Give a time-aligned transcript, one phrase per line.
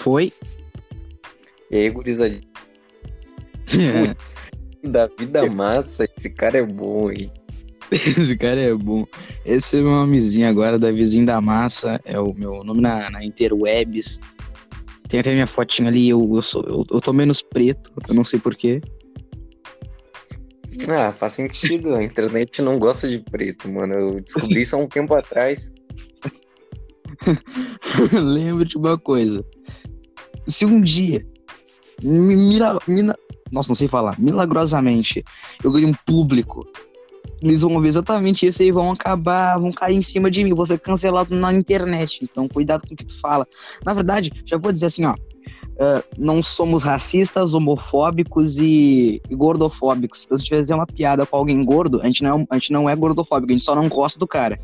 [0.00, 0.32] Foi?
[1.70, 2.40] E aí, gurizadinha?
[3.66, 4.34] Putz,
[4.82, 7.30] da Massa, esse cara é bom, hein?
[7.92, 9.04] Esse cara é bom.
[9.44, 12.00] Esse é meu nomezinho agora, Davizinho da Massa.
[12.06, 14.18] É o meu nome na, na Interwebs.
[15.06, 18.24] Tem até minha fotinha ali, eu, eu, sou, eu, eu tô menos preto, eu não
[18.24, 18.80] sei porquê.
[20.88, 21.94] Ah, faz sentido.
[21.94, 23.92] A internet não gosta de preto, mano.
[23.92, 25.74] Eu descobri isso há um tempo atrás.
[28.12, 29.44] Lembro de uma coisa.
[30.50, 31.24] Se um dia,
[32.02, 33.16] mi- mira, mina-
[33.52, 35.24] nossa, não sei falar, milagrosamente,
[35.62, 36.66] eu ganho um público,
[37.42, 40.66] eles vão ver exatamente isso e vão acabar, vão cair em cima de mim, vou
[40.66, 42.20] ser cancelado na internet.
[42.22, 43.46] Então, cuidado com o que tu fala.
[43.84, 45.14] Na verdade, já vou dizer assim, ó.
[45.80, 50.22] ah, não somos racistas, homofóbicos e, e gordofóbicos.
[50.22, 52.88] Se gente fizer uma piada com alguém gordo, a gente, não é, a gente não
[52.90, 54.60] é gordofóbico, a gente só não gosta do cara.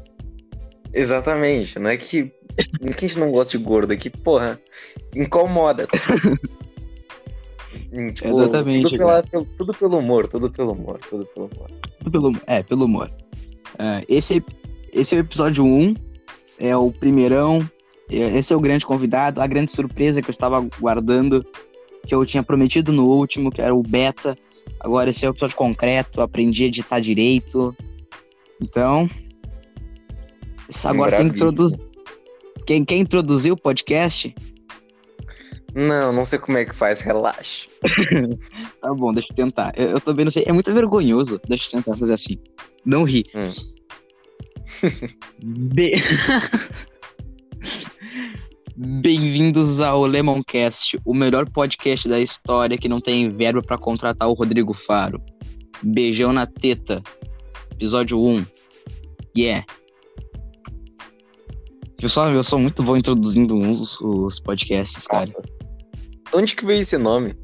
[0.96, 1.78] Exatamente.
[1.78, 2.32] Não é que,
[2.80, 4.58] não é que a gente não gosta de gordo, é que, porra,
[5.14, 5.86] incomoda.
[7.92, 11.70] Hum, tipo, Exatamente, Tudo, pela- pelo- tudo pelo humor, tudo pelo humor, tudo pelo humor.
[11.98, 13.10] Tudo pelo, é, pelo humor.
[13.78, 14.42] Ah, esse,
[14.92, 15.94] esse é o episódio 1,
[16.58, 17.58] é o primeirão.
[18.10, 21.44] é- Esse é o grande convidado, a grande surpresa que eu estava guardando,
[22.06, 24.36] que eu tinha prometido no último, que era o beta.
[24.80, 27.76] Agora esse é o episódio concreto, aprendi a editar direito.
[28.62, 29.08] Então.
[30.68, 31.80] Isso Agora tem que introduzir.
[32.66, 34.34] Quem, quem introduziu o podcast?
[35.74, 37.68] Não, não sei como é que faz, relaxa.
[38.80, 39.72] Tá bom, deixa eu tentar.
[39.76, 40.44] Eu, eu também não sei.
[40.46, 41.40] É muito vergonhoso.
[41.48, 42.38] Deixa eu tentar fazer assim.
[42.84, 43.24] Não ri.
[43.34, 43.52] Hum.
[45.74, 46.02] Be-
[48.78, 54.34] Bem-vindos ao Lemoncast, o melhor podcast da história que não tem verba pra contratar o
[54.34, 55.20] Rodrigo Faro.
[55.82, 57.02] Beijão na teta.
[57.72, 58.44] Episódio 1.
[59.36, 59.64] Yeah.
[61.98, 65.24] Pessoal, eu sou muito bom introduzindo uns os podcasts, cara.
[65.24, 65.42] Nossa.
[66.34, 67.34] Onde que veio esse nome?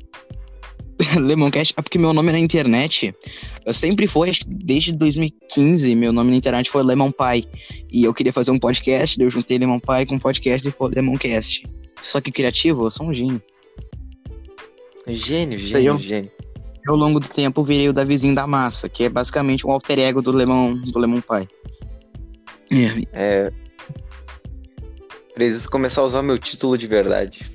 [1.18, 3.14] Lemoncast é porque meu nome na internet
[3.64, 7.48] eu sempre foi, desde 2015, meu nome na internet foi Lemon Pie.
[7.90, 10.88] E eu queria fazer um podcast, daí eu juntei Lemon Pie com podcast e ficou
[10.88, 11.64] Lemoncast.
[12.02, 13.40] Só que criativo, eu sou um gênio.
[15.06, 15.66] Gênio, eu.
[15.66, 16.30] gênio, gênio.
[16.84, 19.70] E ao longo do tempo eu virei o Davizinho da Massa, que é basicamente um
[19.70, 21.48] alter ego do Lemon, do Lemon Pie.
[22.70, 23.52] É, É.
[25.34, 27.50] Preciso começar a usar meu título de verdade.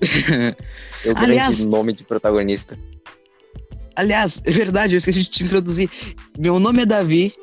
[1.04, 2.78] Meu Aliás- grande nome de protagonista.
[3.96, 5.90] Aliás, é verdade, eu esqueci de te introduzir.
[6.38, 7.34] Meu nome é Davi,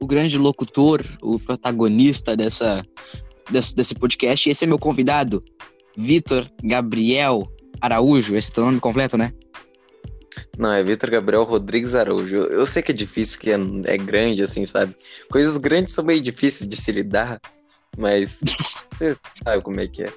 [0.00, 2.84] o grande locutor, o protagonista dessa,
[3.50, 4.48] desse, desse podcast.
[4.48, 5.44] E esse é meu convidado,
[5.96, 7.46] Vitor Gabriel
[7.80, 8.34] Araújo.
[8.34, 9.32] Esse é teu nome completo, né?
[10.58, 12.36] Não, é Vitor Gabriel Rodrigues Araújo.
[12.36, 14.94] Eu, eu sei que é difícil, que é, é grande, assim, sabe?
[15.30, 17.40] Coisas grandes são meio difíceis de se lidar,
[17.98, 18.40] mas
[18.98, 20.12] você sabe como é que é.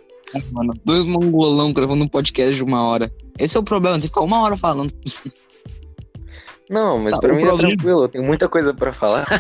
[0.52, 3.12] Mano, dois mongolão gravando um podcast de uma hora.
[3.38, 4.94] Esse é o problema, tem que ficar uma hora falando.
[6.70, 9.26] Não, mas Tá, pra mim problema- é tranquilo, eu tenho muita coisa pra falar.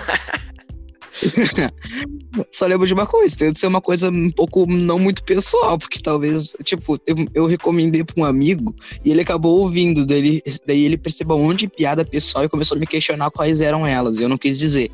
[2.52, 5.78] Só lembro de uma coisa, tem que ser uma coisa um pouco não muito pessoal,
[5.78, 10.42] porque talvez, tipo, eu, eu recomendei pra um amigo e ele acabou ouvindo, daí ele,
[10.68, 13.88] daí ele percebeu um monte de piada pessoal e começou a me questionar quais eram
[13.88, 14.92] elas, e eu não quis dizer.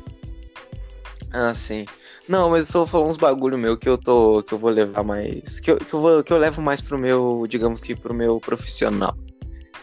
[1.32, 1.84] Ah, sim.
[2.28, 4.42] Não, mas eu só vou falar uns bagulho meu que eu tô.
[4.42, 5.58] que eu vou levar mais.
[5.60, 8.40] Que eu, que eu, vou, que eu levo mais pro meu, digamos que pro meu
[8.40, 9.16] profissional.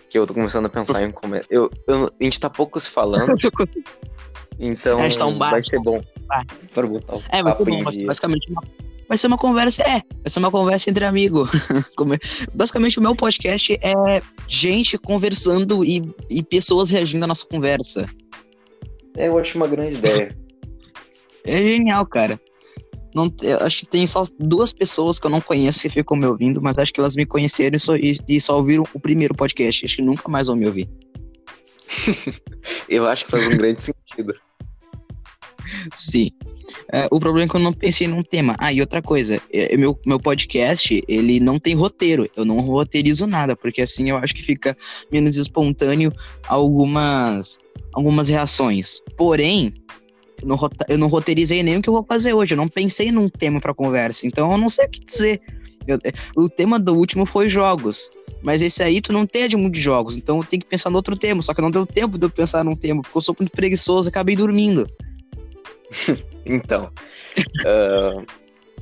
[0.10, 1.42] Que eu tô começando a pensar em como é.
[1.50, 3.34] Eu, eu- a gente tá pouco se falando,
[4.60, 6.02] então gente tá um vai ser bom.
[6.28, 6.46] Bar.
[6.88, 8.06] Botar o É, vai ser bom, dia.
[8.08, 8.64] basicamente uma,
[9.08, 11.50] vai ser uma conversa, é, vai ser uma conversa entre amigos.
[12.14, 18.06] É- basicamente o meu podcast é gente conversando e, e pessoas reagindo à nossa conversa.
[19.18, 20.36] É, eu acho uma grande ideia.
[21.44, 22.40] É genial, cara.
[23.14, 26.62] Não, acho que tem só duas pessoas que eu não conheço que ficam me ouvindo,
[26.62, 29.86] mas acho que elas me conheceram e só, e, e só ouviram o primeiro podcast.
[29.86, 30.88] Acho que nunca mais vão me ouvir.
[32.88, 34.36] Eu acho que faz um grande sentido.
[35.94, 36.30] Sim.
[36.92, 38.56] É, o problema é que eu não pensei num tema.
[38.60, 42.30] Ah, e outra coisa, é, meu, meu podcast, ele não tem roteiro.
[42.36, 44.76] Eu não roteirizo nada, porque assim eu acho que fica
[45.12, 46.12] menos espontâneo
[46.48, 47.60] algumas,
[47.94, 49.02] algumas reações.
[49.18, 49.74] Porém,
[50.44, 50.58] não,
[50.88, 52.54] eu não roteirizei nem o que eu vou fazer hoje.
[52.54, 55.42] Eu não pensei num tema pra conversa, então eu não sei o que dizer.
[55.88, 58.10] Eu- é, o tema do último foi jogos.
[58.42, 60.96] Mas esse aí tu não tem de muito jogos, então eu tenho que pensar no
[60.96, 61.42] outro tema.
[61.42, 64.08] Só que não deu tempo de eu pensar num tema, porque eu sou muito preguiçoso
[64.10, 64.88] acabei dormindo.
[66.46, 66.90] Então.
[67.66, 68.24] ah,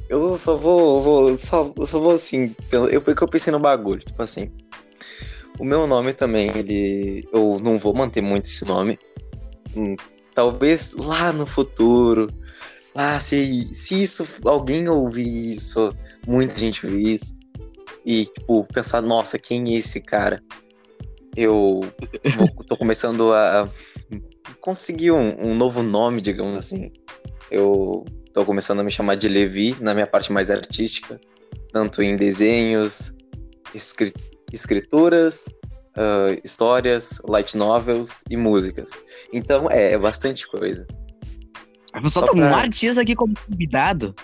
[0.10, 1.02] eu só vou.
[1.02, 2.56] vou- só, só vou assim.
[2.72, 4.02] Eu, porque eu pensei no bagulho.
[4.06, 4.52] Tipo assim.
[5.60, 7.28] O meu nome também, ele.
[7.34, 8.98] Eu não vou manter muito esse nome.
[10.38, 12.32] Talvez lá no futuro.
[12.94, 14.24] Lá, se, se isso.
[14.46, 15.92] Alguém ouvir isso.
[16.28, 17.36] Muita gente ouvir isso.
[18.06, 20.40] e, tipo, pensar, nossa, quem é esse cara?
[21.36, 21.82] Eu
[22.36, 23.68] vou, tô começando a
[24.62, 26.92] conseguir um, um novo nome, digamos assim.
[27.50, 31.20] Eu tô começando a me chamar de Levi na minha parte mais artística,
[31.74, 33.16] tanto em desenhos,
[33.74, 34.14] escri
[34.54, 35.46] escrituras,
[35.98, 39.02] uh, histórias, light novels e músicas.
[39.34, 40.86] Então, é, é bastante coisa.
[42.04, 42.42] Só, Só tá pra...
[42.42, 44.16] um artista aqui como convidado.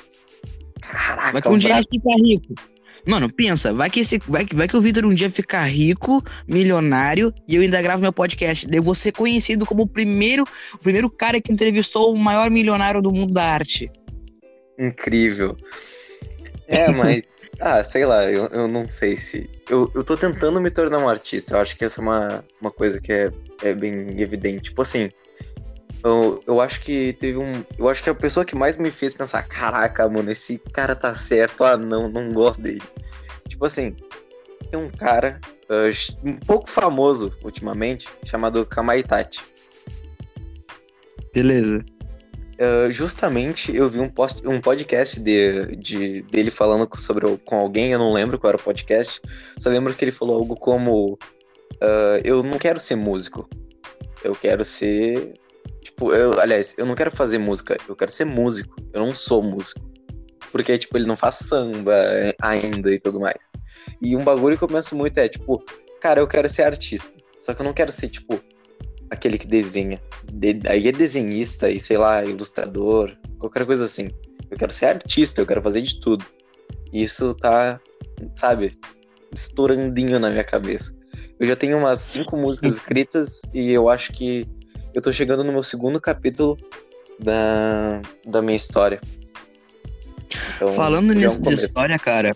[0.81, 2.53] Caraca, Vai que um dia ele fica rico.
[3.05, 7.33] Mano, pensa, vai que, esse, vai, vai que o Vitor um dia ficar rico, milionário,
[7.49, 8.65] e eu ainda gravo meu podcast.
[8.71, 13.01] Eu vou ser conhecido como o primeiro, o primeiro cara que entrevistou o maior milionário
[13.01, 13.91] do mundo da arte.
[14.79, 15.57] Incrível.
[16.73, 17.51] É, mas.
[17.59, 19.49] ah, sei lá, eu, eu não sei se.
[19.69, 21.55] Eu, eu tô tentando me tornar um artista.
[21.55, 23.31] Eu acho que essa é uma, uma coisa que é,
[23.61, 24.63] é bem evidente.
[24.63, 25.09] Tipo assim,
[26.03, 27.63] eu, eu acho que teve um.
[27.77, 31.13] Eu acho que a pessoa que mais me fez pensar, caraca, mano, esse cara tá
[31.13, 32.81] certo, ah não, não gosto dele.
[33.47, 33.95] Tipo assim,
[34.69, 35.39] tem um cara
[35.69, 39.41] uh, um pouco famoso ultimamente, chamado Kamaitachi.
[41.33, 41.83] Beleza.
[42.53, 47.91] Uh, justamente eu vi um, post, um podcast de, de, dele falando sobre, com alguém,
[47.91, 49.19] eu não lembro qual era o podcast,
[49.57, 53.49] só lembro que ele falou algo como: uh, Eu não quero ser músico,
[54.23, 55.33] eu quero ser
[55.83, 58.75] Tipo, eu, aliás, eu não quero fazer música, eu quero ser músico.
[58.93, 59.81] Eu não sou músico.
[60.51, 61.93] Porque, tipo, ele não faz samba
[62.41, 63.51] ainda e tudo mais.
[64.01, 65.63] E um bagulho que eu penso muito é, tipo,
[65.99, 67.17] cara, eu quero ser artista.
[67.37, 68.39] Só que eu não quero ser, tipo,
[69.13, 70.01] aquele que desenha.
[70.31, 74.11] De, aí é desenhista e, sei lá, ilustrador, qualquer coisa assim.
[74.49, 76.25] Eu quero ser artista, eu quero fazer de tudo.
[76.91, 77.79] E isso tá,
[78.33, 78.71] sabe,
[79.33, 80.93] estourandinho na minha cabeça.
[81.39, 84.47] Eu já tenho umas cinco músicas escritas e eu acho que
[84.93, 86.57] eu tô chegando no meu segundo capítulo
[87.19, 89.01] da, da minha história.
[90.55, 92.31] Então, Falando é nisso de história, cara,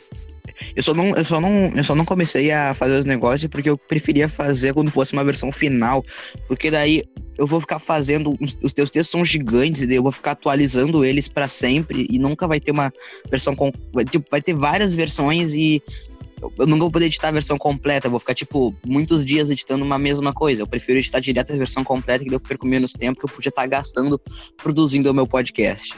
[0.78, 3.68] eu só, não, eu, só não, eu só não comecei a fazer os negócios porque
[3.68, 6.06] eu preferia fazer quando fosse uma versão final.
[6.48, 7.04] Porque daí
[7.36, 8.38] eu vou ficar fazendo.
[8.62, 12.06] Os teus textos são gigantes, e daí eu vou ficar atualizando eles para sempre.
[12.12, 12.94] E nunca vai ter uma
[13.28, 13.56] versão.
[13.56, 15.82] Com, vai, tipo, vai ter várias versões e
[16.60, 19.84] eu nunca vou poder editar a versão completa, eu vou ficar, tipo, muitos dias editando
[19.84, 20.62] uma mesma coisa.
[20.62, 23.50] Eu prefiro editar direto a versão completa, que eu perco menos tempo que eu podia
[23.50, 24.22] estar gastando
[24.56, 25.96] produzindo o meu podcast.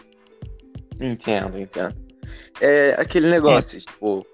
[1.02, 1.94] Entendo, entendo.
[2.62, 3.82] É aquele negócio, é.
[3.82, 4.25] tipo.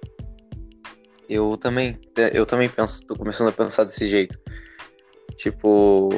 [1.30, 2.00] Eu também,
[2.33, 4.39] eu também penso, tô começando a pensar desse jeito.
[5.36, 6.12] Tipo,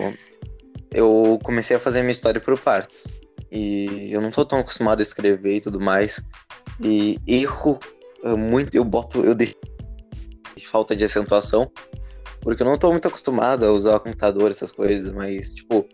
[0.91, 3.15] eu comecei a fazer minha história por partes.
[3.51, 6.21] E eu não tô tão acostumado a escrever e tudo mais.
[6.81, 7.79] E erro
[8.37, 9.55] muito, eu boto, eu deixo
[10.65, 11.71] falta de acentuação,
[12.41, 15.87] porque eu não tô muito acostumado a usar o computador, essas coisas, mas, tipo,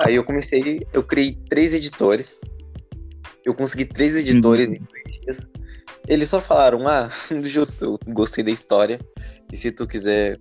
[0.00, 2.40] aí eu comecei, eu criei três editores,
[3.44, 4.78] eu consegui três editores uhum.
[6.06, 7.08] Eles só falaram, ah,
[7.42, 9.00] justo, eu gostei da história,
[9.52, 10.38] e se tu quiser,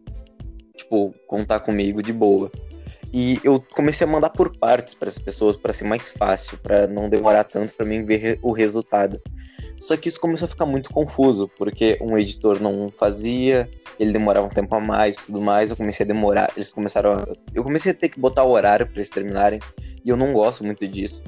[0.75, 2.51] tipo, contar comigo, de boa.
[3.13, 6.85] E eu comecei a mandar por partes para as pessoas para ser mais fácil, para
[6.85, 9.21] não demorar tanto para mim ver o resultado.
[9.79, 13.69] Só que isso começou a ficar muito confuso, porque um editor não fazia,
[13.99, 15.69] ele demorava um tempo a mais e tudo mais.
[15.69, 17.27] Eu comecei a demorar, eles começaram a...
[17.53, 19.59] Eu comecei a ter que botar o horário para eles terminarem,
[20.03, 21.23] e eu não gosto muito disso.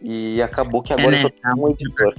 [0.00, 1.16] E acabou que agora é, né?
[1.16, 2.14] eu só tenho um editor.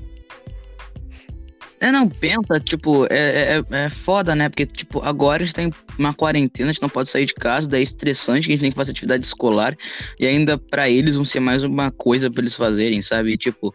[1.79, 4.49] É, não, pensa, tipo, é, é, é foda, né?
[4.49, 7.67] Porque, tipo, agora a gente tem uma quarentena, a gente não pode sair de casa,
[7.67, 9.77] daí é estressante, a gente tem que fazer atividade escolar,
[10.19, 13.37] e ainda para eles vão ser mais uma coisa para eles fazerem, sabe?
[13.37, 13.71] Tipo,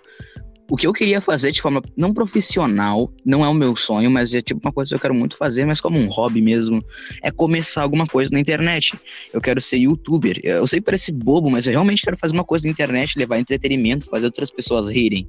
[0.72, 4.34] o que eu queria fazer de forma não profissional, não é o meu sonho, mas
[4.34, 6.82] é tipo uma coisa que eu quero muito fazer, mas como um hobby mesmo,
[7.22, 8.98] é começar alguma coisa na internet.
[9.34, 10.40] Eu quero ser youtuber.
[10.42, 13.38] Eu sei que parece bobo, mas eu realmente quero fazer uma coisa na internet, levar
[13.38, 15.28] entretenimento, fazer outras pessoas rirem.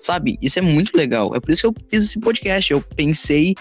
[0.00, 0.38] Sabe?
[0.40, 1.34] Isso é muito legal.
[1.34, 2.70] É por isso que eu fiz esse podcast.
[2.70, 3.56] Eu pensei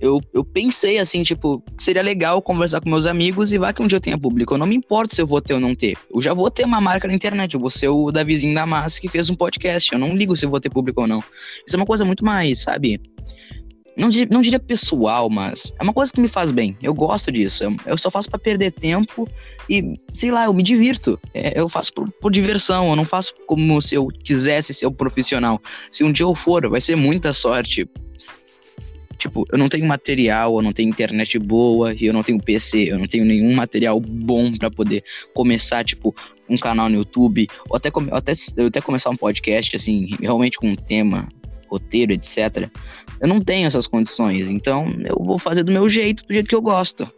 [0.00, 3.86] eu, eu pensei assim, tipo, seria legal conversar com meus amigos e vai que um
[3.86, 4.54] dia eu tenha público.
[4.54, 5.96] Eu não me importo se eu vou ter ou não ter.
[6.12, 7.54] Eu já vou ter uma marca na internet.
[7.54, 9.92] Eu vou ser o Davizinho da Massa que fez um podcast.
[9.92, 11.20] Eu não ligo se eu vou ter público ou não.
[11.66, 13.00] Isso é uma coisa muito mais, sabe?
[13.96, 16.76] Não, não diria pessoal, mas é uma coisa que me faz bem.
[16.82, 17.64] Eu gosto disso.
[17.64, 19.26] Eu, eu só faço para perder tempo
[19.70, 21.18] e, sei lá, eu me divirto.
[21.32, 22.90] É, eu faço por, por, diversão.
[22.90, 25.58] Eu não faço como se eu quisesse ser um profissional.
[25.90, 27.88] Se um dia eu for, vai ser muita sorte
[29.26, 32.92] Tipo, eu não tenho material, eu não tenho internet boa, e eu não tenho PC,
[32.92, 35.02] eu não tenho nenhum material bom para poder
[35.34, 36.14] começar, tipo,
[36.48, 38.32] um canal no YouTube, ou até, até,
[38.64, 41.26] até começar um podcast, assim, realmente com um tema,
[41.68, 42.70] roteiro, etc.
[43.20, 46.54] Eu não tenho essas condições, então eu vou fazer do meu jeito, do jeito que
[46.54, 47.10] eu gosto.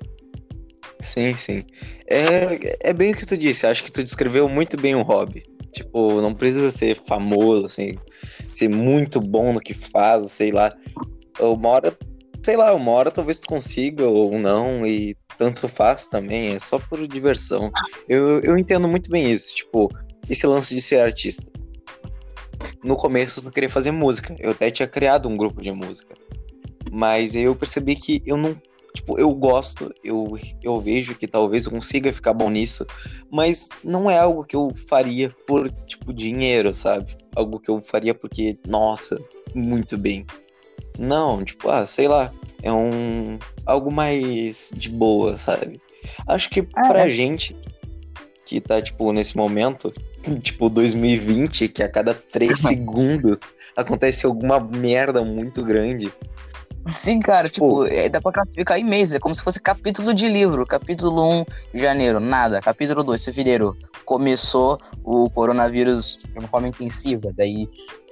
[1.01, 1.63] Sim, sim.
[2.09, 5.43] É, é bem o que tu disse, acho que tu descreveu muito bem o hobby.
[5.75, 7.97] Tipo, não precisa ser famoso, assim,
[8.51, 10.73] ser muito bom no que faz, sei lá
[11.41, 11.97] uma hora
[12.43, 16.79] sei lá, uma hora talvez tu consiga ou não, e tanto faz também, é só
[16.79, 17.71] por diversão.
[18.09, 19.91] Eu, eu entendo muito bem isso, tipo,
[20.29, 21.51] esse lance de ser artista.
[22.83, 26.15] No começo eu só queria fazer música, eu até tinha criado um grupo de música.
[26.91, 28.57] Mas aí eu percebi que eu não.
[28.95, 32.87] Tipo, eu gosto, eu, eu vejo que talvez eu consiga ficar bom nisso,
[33.31, 37.15] mas não é algo que eu faria por, tipo, dinheiro, sabe?
[37.37, 39.19] Algo que eu faria porque, nossa,
[39.55, 40.27] muito bem.
[40.99, 42.33] Não, tipo, ah, sei lá,
[42.63, 45.81] é um algo mais de boa, sabe?
[46.27, 47.11] Acho que ah, pra é.
[47.11, 47.57] gente
[48.45, 49.93] que tá, tipo, nesse momento,
[50.43, 56.13] tipo, 2020, que a cada três segundos acontece alguma merda muito grande.
[56.87, 60.15] Sim, cara, tipo, tipo é, dá pra classificar em meses, é como se fosse capítulo
[60.15, 60.65] de livro.
[60.67, 61.45] Capítulo 1,
[61.75, 62.61] janeiro, nada.
[62.63, 67.31] Capítulo 2, fevereiro, começou o coronavírus de uma forma intensiva.
[67.37, 67.69] Daí,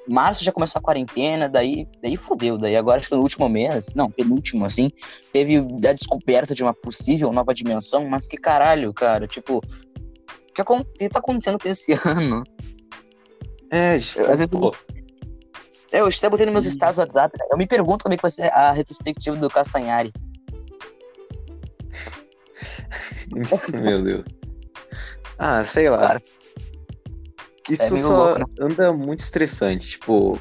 [0.09, 2.57] março já começou a quarentena, daí, daí fodeu.
[2.59, 4.91] Daí agora, acho que no último mês, não, penúltimo, assim,
[5.33, 10.63] teve a descoberta de uma possível nova dimensão, mas que caralho, cara, tipo, o que,
[10.63, 12.43] o que tá acontecendo com esse ano?
[13.71, 14.75] É, tipo,
[15.93, 17.39] é, eu até botei nos meus estados do WhatsApp.
[17.51, 20.13] Eu me pergunto como é que vai ser a retrospectiva do Castanhari.
[23.73, 24.25] Meu Deus.
[25.39, 25.99] Ah, sei lá.
[25.99, 26.23] Claro.
[27.69, 28.45] Isso é só louco, né?
[28.61, 29.91] anda muito estressante.
[29.91, 30.41] Tipo,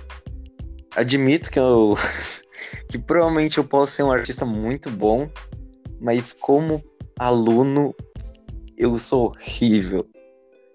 [0.95, 1.95] admito que eu.
[2.89, 5.29] que provavelmente eu posso ser um artista muito bom,
[5.99, 6.83] mas como
[7.17, 7.95] aluno,
[8.77, 10.07] eu sou horrível.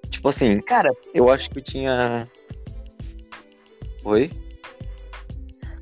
[0.09, 2.29] Tipo assim, cara, eu acho que eu tinha.
[4.05, 4.31] Oi?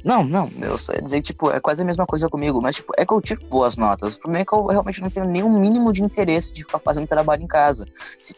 [0.04, 2.92] Não, não, eu só ia dizer, tipo, é quase a mesma coisa comigo, mas, tipo,
[2.96, 4.14] é que eu tiro boas notas.
[4.14, 7.06] O problema é que eu realmente não tenho nenhum mínimo de interesse de ficar fazendo
[7.06, 7.84] trabalho em casa.
[8.20, 8.34] Se,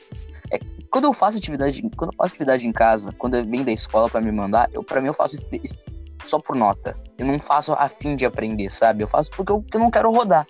[0.51, 0.59] é,
[0.91, 4.09] quando eu faço atividade, quando eu faço atividade em casa, quando eu venho da escola
[4.09, 5.37] para me mandar, eu, para mim eu faço
[6.25, 6.97] só por nota.
[7.19, 9.03] Eu não faço a fim de aprender, sabe?
[9.03, 10.47] Eu faço porque eu, porque eu não quero rodar.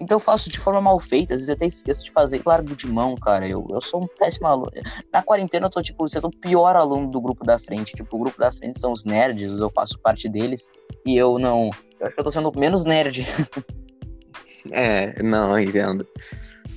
[0.00, 2.88] Então eu faço de forma mal feita, às vezes até esqueço de fazer, largo de
[2.88, 3.48] mão, cara.
[3.48, 4.70] Eu, eu sou um péssimo aluno.
[5.12, 7.92] Na quarentena eu tô, tipo, sendo o pior aluno do grupo da frente.
[7.92, 10.66] Tipo, o grupo da frente são os nerds, eu faço parte deles.
[11.06, 11.70] E eu não.
[12.00, 13.26] Eu acho que eu tô sendo menos nerd.
[14.72, 16.06] é, não, entendo.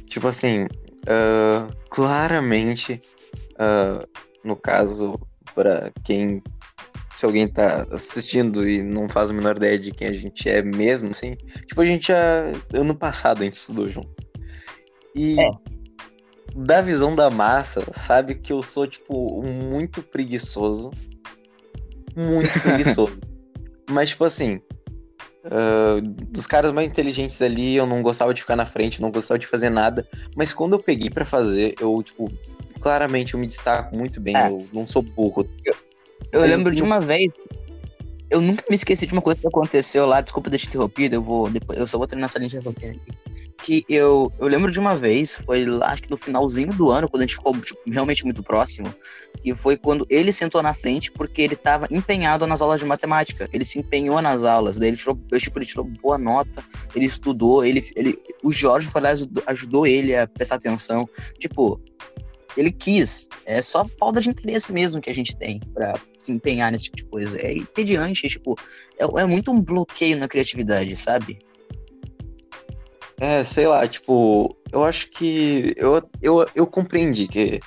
[0.08, 0.68] Tipo assim,
[1.06, 3.02] uh, claramente,
[3.54, 4.08] uh,
[4.44, 5.20] no caso,
[5.54, 6.42] para quem
[7.16, 10.62] se alguém tá assistindo e não faz a menor ideia de quem a gente é
[10.62, 11.34] mesmo, assim.
[11.66, 12.18] Tipo, a gente já.
[12.74, 14.22] Ano passado a gente estudou junto.
[15.16, 15.50] E é.
[16.54, 20.92] da visão da massa, sabe que eu sou, tipo, muito preguiçoso.
[22.16, 23.18] Muito preguiçoso.
[23.90, 24.60] Mas, tipo assim.
[25.46, 29.38] Uh, dos caras mais inteligentes ali, eu não gostava de ficar na frente, não gostava
[29.38, 30.08] de fazer nada.
[30.36, 32.32] Mas quando eu peguei para fazer, eu, tipo,
[32.82, 34.36] claramente eu me destaco muito bem.
[34.36, 34.50] É.
[34.50, 35.48] Eu não sou burro.
[35.64, 35.76] Eu,
[36.32, 37.32] eu lembro de uma vez.
[38.30, 40.20] Eu nunca me esqueci de uma coisa que aconteceu lá.
[40.20, 41.50] Desculpa deixar interrompido, eu vou.
[41.50, 43.12] Depois, eu só vou terminar essa linha de raciocínio aqui.
[43.64, 47.10] Que eu, eu lembro de uma vez, foi lá, acho que no finalzinho do ano,
[47.10, 48.94] quando a gente ficou tipo, realmente muito próximo,
[49.42, 53.50] que foi quando ele sentou na frente porque ele estava empenhado nas aulas de matemática.
[53.54, 56.64] Ele se empenhou nas aulas, daí ele tirou, tipo, ele tirou boa nota,
[56.96, 59.10] ele estudou, ele, ele, o Jorge foi lá,
[59.48, 61.08] ajudou ele a prestar atenção.
[61.40, 61.80] Tipo,
[62.58, 63.28] ele quis.
[63.46, 66.98] É só falta de interesse mesmo que a gente tem para se empenhar nesse tipo
[66.98, 67.40] de coisa.
[67.40, 68.56] É entediante, tipo,
[68.98, 71.40] é, é muito um bloqueio na criatividade, sabe?
[73.18, 77.62] É, sei lá, tipo, eu acho que eu, eu, eu compreendi que,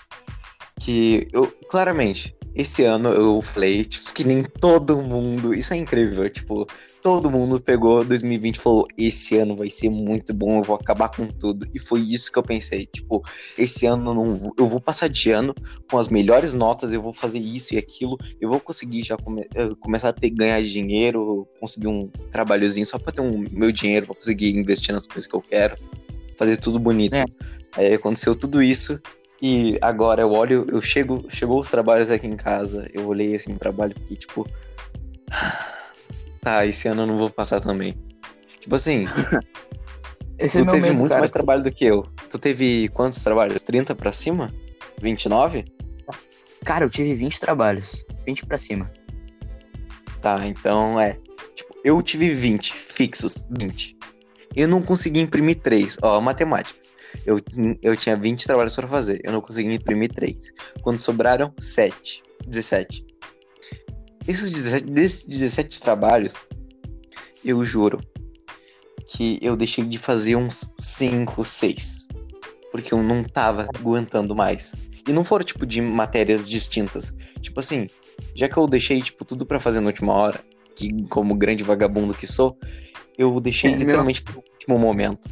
[0.79, 6.29] que eu, claramente, esse ano eu falei, tipo, que nem todo mundo, isso é incrível,
[6.29, 6.67] tipo,
[7.01, 11.09] todo mundo pegou 2020 e falou: esse ano vai ser muito bom, eu vou acabar
[11.09, 11.69] com tudo.
[11.73, 12.85] E foi isso que eu pensei.
[12.87, 13.23] Tipo,
[13.57, 15.55] esse ano eu não vou, eu vou passar de ano
[15.89, 19.47] com as melhores notas, eu vou fazer isso e aquilo, eu vou conseguir já come,
[19.55, 24.07] eh, começar a ter, ganhar dinheiro, conseguir um trabalhozinho só pra ter um meu dinheiro,
[24.07, 25.77] pra conseguir investir nas coisas que eu quero,
[26.37, 27.15] fazer tudo bonito.
[27.15, 27.25] É.
[27.77, 29.01] Aí aconteceu tudo isso.
[29.41, 33.53] E agora eu olho, eu chego, chegou os trabalhos aqui em casa, eu olhei assim
[33.53, 34.49] o trabalho e tipo
[36.43, 37.95] tá, esse ano eu não vou passar também.
[38.61, 39.07] Tipo assim.
[40.39, 41.21] Esse é tu é teve medo, muito cara.
[41.21, 42.07] mais trabalho do que eu.
[42.31, 43.61] Tu teve quantos trabalhos?
[43.61, 44.55] 30 pra cima?
[45.03, 45.65] 29?
[46.65, 48.05] Cara, eu tive 20 trabalhos.
[48.25, 48.89] 20 pra cima.
[50.21, 51.19] Tá, então é.
[51.57, 53.49] Tipo, eu tive 20 fixos.
[53.51, 53.97] 20.
[54.55, 55.99] Eu não consegui imprimir 3.
[56.03, 56.79] Ó, matemática.
[57.27, 57.41] Eu,
[57.83, 59.21] eu tinha 20 trabalhos para fazer.
[59.25, 60.53] Eu não consegui imprimir 3.
[60.83, 62.23] Quando sobraram, 7.
[62.47, 63.05] 17.
[64.27, 66.47] Esses 17, desses 17 trabalhos,
[67.45, 68.01] eu juro
[69.07, 72.09] que eu deixei de fazer uns 5, 6.
[72.71, 74.75] Porque eu não tava aguentando mais.
[75.07, 77.15] E não foram, tipo, de matérias distintas.
[77.41, 77.87] Tipo assim,
[78.35, 80.45] já que eu deixei, tipo, tudo para fazer na última hora,
[80.77, 82.59] que como grande vagabundo que sou,
[83.17, 85.31] eu deixei É, meu- literalmente pro último momento.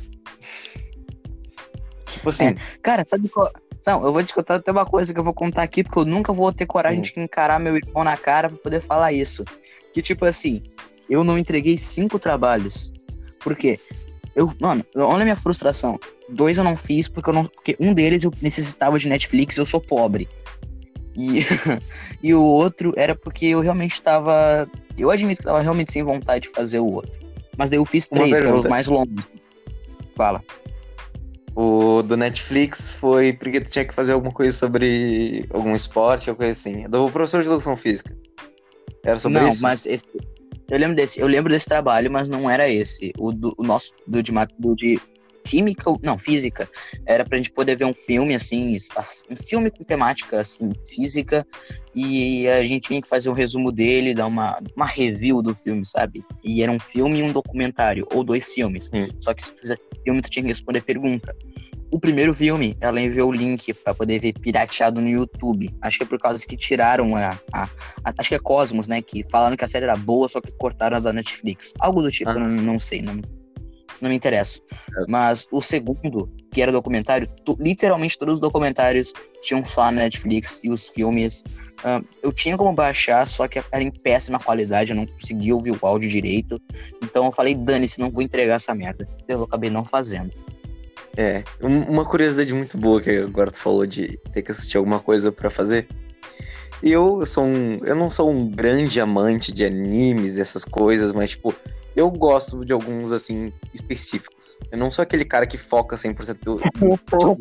[2.27, 2.57] Tipo assim, É.
[2.83, 3.51] Cara, sabe qual.
[3.87, 6.05] Não, eu vou te contar até uma coisa que eu vou contar aqui, porque eu
[6.05, 7.03] nunca vou ter coragem Hum.
[7.03, 9.45] de encarar meu irmão na cara pra poder falar isso.
[9.93, 10.63] Que tipo assim,
[11.09, 12.93] eu não entreguei cinco trabalhos.
[13.39, 13.79] Por quê?
[14.35, 16.01] Eu, mano, olha a minha frustração.
[16.29, 17.45] Dois eu não fiz porque eu não.
[17.47, 20.29] Porque um deles eu necessitava de Netflix eu sou pobre.
[21.15, 21.45] E,
[22.23, 24.69] e o outro era porque eu realmente tava.
[24.99, 27.21] Eu admito que eu tava realmente sem vontade de fazer o outro.
[27.57, 29.25] Mas daí eu fiz Uma três, que eram os mais longos.
[30.15, 30.43] Fala.
[31.57, 36.47] O do Netflix foi porque tu tinha que fazer alguma coisa sobre algum esporte, alguma
[36.47, 36.87] coisa assim.
[36.89, 38.15] Do professor de educação física.
[39.03, 39.63] Era sobre não, isso?
[39.63, 40.05] mas esse,
[40.71, 43.11] eu lembro desse, eu lembro desse trabalho, mas não era esse.
[43.17, 45.01] O, do, o nosso do de, do de
[45.47, 46.69] química, não, física,
[47.07, 48.77] era pra gente poder ver um filme assim,
[49.31, 51.47] um filme com temática assim, física,
[51.95, 55.85] e a gente tinha que fazer um resumo dele, dar uma, uma review do filme,
[55.85, 56.23] sabe?
[56.45, 58.91] E era um filme e um documentário, ou dois filmes.
[58.93, 59.09] Sim.
[59.19, 61.35] Só que se tu fizesse filme, tu tinha que responder pergunta.
[61.91, 65.73] O primeiro filme, ela enviou o link pra poder ver pirateado no YouTube.
[65.81, 67.63] Acho que é por causa que tiraram a, a,
[68.05, 69.01] a- acho que é Cosmos, né?
[69.01, 71.73] Que falaram que a série era boa, só que cortaram a da Netflix.
[71.79, 72.35] Algo do tipo, Ah.
[72.35, 73.15] não, não sei, não,
[74.01, 74.61] não me interessa.
[74.99, 75.05] É.
[75.09, 79.13] Mas o segundo, que era documentário, tu- literalmente todos os documentários
[79.43, 81.43] tinham só na Netflix e os filmes.
[81.85, 85.73] ah, eu tinha como baixar, só que era em péssima qualidade, eu não conseguia ouvir
[85.73, 86.61] o áudio direito.
[87.03, 89.07] Então eu falei, dane-se, não vou entregar essa merda.
[89.29, 90.33] Eu acabei não fazendo.
[91.19, 95.01] É, um- uma curiosidade muito boa que agora tu falou de ter que assistir alguma
[95.01, 95.87] coisa pra fazer.
[96.83, 101.55] Eu sou um, eu não sou um grande amante de animes, essas coisas, mas tipo,
[101.97, 104.59] eu gosto de alguns assim específicos.
[104.71, 107.39] Eu não sou aquele cara que foca 100% do, tipo,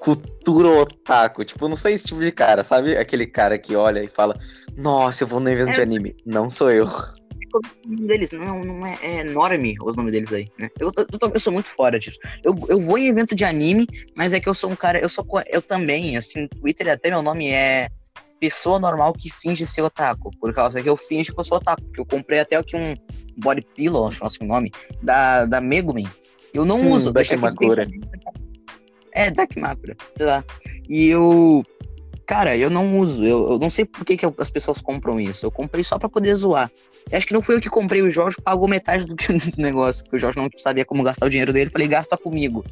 [0.00, 2.94] cultura otaku, tipo, eu não sou esse tipo de cara, sabe?
[2.94, 4.36] Aquele cara que olha e fala:
[4.76, 5.82] "Nossa, eu vou no evento de É.
[5.82, 6.14] anime".
[6.26, 6.84] Não sou eu.
[6.84, 10.68] o nome deles, não, não é, é Norme os nomes deles aí, né?
[10.78, 12.18] Eu, eu, eu sou muito fora disso.
[12.42, 15.08] Eu, eu vou em evento de anime, mas é que eu sou um cara, eu
[15.08, 17.88] sou eu também, assim, no Twitter até meu nome é
[18.44, 21.82] pessoa normal que finge ser otaku, por causa que eu finjo que eu sou otaku,
[21.84, 22.94] porque eu comprei até aqui um
[23.38, 24.70] body pillow, acho que é o nome,
[25.02, 26.06] da, da Megumin.
[26.52, 27.88] Eu não Hum, uso, deixa aqui Dakimakura.
[29.12, 30.44] É, Dakimakura, sei lá.
[30.90, 31.64] E eu
[32.26, 33.24] Cara, eu não uso.
[33.24, 35.44] Eu, eu não sei por que, que as pessoas compram isso.
[35.44, 36.70] Eu comprei só pra poder zoar.
[37.10, 39.62] Eu acho que não foi eu que comprei, o Jorge pagou metade do, que, do
[39.62, 41.70] negócio, porque o Jorge não sabia como gastar o dinheiro dele.
[41.70, 42.64] Falei, gasta comigo.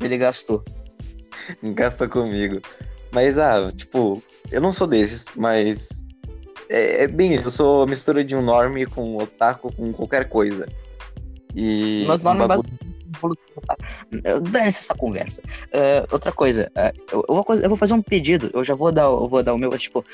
[0.00, 0.62] Ele gastou.
[1.62, 2.60] Gasta comigo.
[3.12, 6.04] Mas, ah, tipo, eu não sou desses, mas.
[6.68, 9.92] É, é bem isso, eu sou a mistura de um norme com um otaku com
[9.92, 10.68] qualquer coisa.
[11.54, 12.04] E.
[12.06, 12.90] Mas um norma é bagulho-
[14.50, 15.42] Dane essa conversa.
[15.72, 18.50] É, outra coisa, é, eu, eu vou, fazer um pedido.
[18.54, 19.76] Eu já vou dar, eu vou dar o meu.
[19.76, 20.04] Tipo,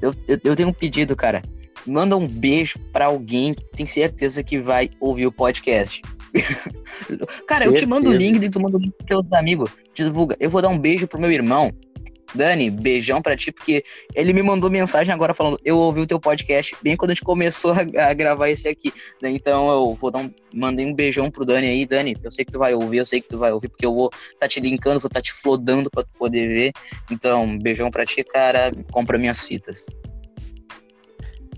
[0.00, 1.42] eu, eu, eu tenho um pedido, cara.
[1.86, 6.02] Manda um beijo pra alguém que tem certeza que vai ouvir o podcast.
[7.46, 8.32] cara, eu te mando o Certeza.
[8.32, 9.70] link e tu manda o link pros teus amigos.
[9.92, 10.36] Divulga.
[10.38, 11.72] Eu vou dar um beijo pro meu irmão.
[12.34, 16.18] Dani, beijão pra ti, porque ele me mandou mensagem agora falando: Eu ouvi o teu
[16.18, 18.92] podcast bem quando a gente começou a, a gravar esse aqui.
[19.20, 19.30] né?
[19.30, 20.30] Então eu vou dar um.
[20.54, 22.16] Mandei um beijão pro Dani aí, Dani.
[22.22, 24.10] Eu sei que tu vai ouvir, eu sei que tu vai ouvir, porque eu vou
[24.38, 26.72] tá te linkando, vou tá te flodando pra tu poder ver.
[27.10, 28.72] Então, beijão pra ti, cara.
[28.90, 29.86] Compra minhas fitas.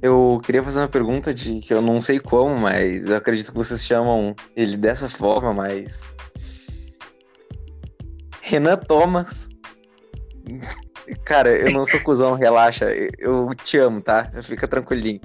[0.03, 3.57] Eu queria fazer uma pergunta de que eu não sei como, mas eu acredito que
[3.57, 6.13] vocês chamam ele dessa forma, mas.
[8.43, 9.49] Renan Thomas.
[11.25, 12.87] Cara, eu não sou cuzão, relaxa.
[13.19, 14.31] Eu te amo, tá?
[14.43, 15.21] Fica tranquilinho.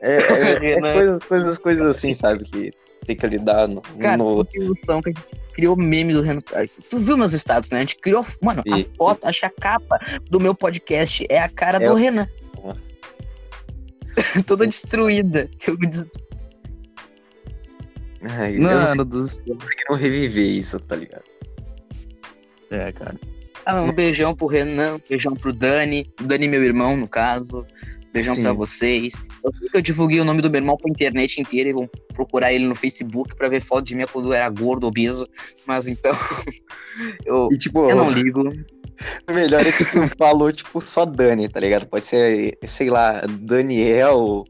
[0.00, 0.92] É, é- é Renan.
[0.94, 2.44] coisas, coisas, coisas assim, sabe?
[2.44, 2.72] Que
[3.06, 3.80] tem que lidar no.
[3.82, 6.42] Cara, no- tem noção que a gente criou meme do Renan.
[6.90, 7.78] Tu viu meus status, né?
[7.78, 8.24] A gente criou.
[8.40, 8.88] Mano, a Vi.
[8.96, 9.98] foto, acho que a capa
[10.30, 12.26] do meu podcast é a cara É do o- Renan,
[12.62, 12.96] Nossa.
[14.46, 15.48] toda destruída.
[15.66, 16.06] Eu des-
[18.24, 19.44] Ai, eu não Mano do céu.
[19.86, 21.24] como reviver isso, tá ligado?
[22.70, 23.16] É, cara.
[23.64, 26.10] Ah, um beijão pro Renan, um beijão pro Dani.
[26.20, 27.66] Dani, meu irmão, no caso.
[28.12, 29.14] Beijão pra vocês.
[29.42, 31.88] Eu sei que eu divulguei o nome do meu irmão pra internet inteira e vão
[32.12, 35.26] procurar ele no Facebook pra ver foto de mim quando eu era gordo, obeso.
[35.66, 36.12] Mas então.
[37.24, 38.42] eu, E tipo, eu não ligo.
[39.28, 41.86] O melhor é que tu falou, tipo, só Dani, tá ligado?
[41.86, 44.44] Pode ser, sei lá, Daniel,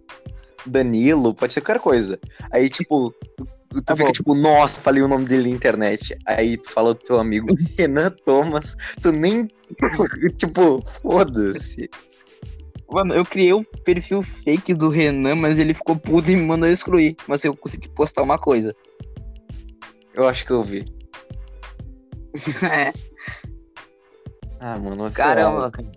[0.66, 2.18] Danilo, pode ser qualquer coisa.
[2.50, 3.14] Aí, tipo,
[3.72, 4.12] tu, Tá fica bom.
[4.12, 6.16] tipo, nossa, falei o nome dele na internet.
[6.26, 7.46] Aí tu fala do teu amigo
[7.78, 9.48] Renan Thomas, tu nem,
[10.36, 11.88] tipo, foda-se.
[12.90, 16.68] Mano, eu criei um perfil fake do Renan, mas ele ficou puto e me mandou
[16.68, 17.16] excluir.
[17.26, 18.74] Mas eu consegui postar uma coisa.
[20.12, 20.84] Eu acho que eu vi.
[22.70, 22.92] é,
[24.60, 25.90] Ah, mano, caramba, cara.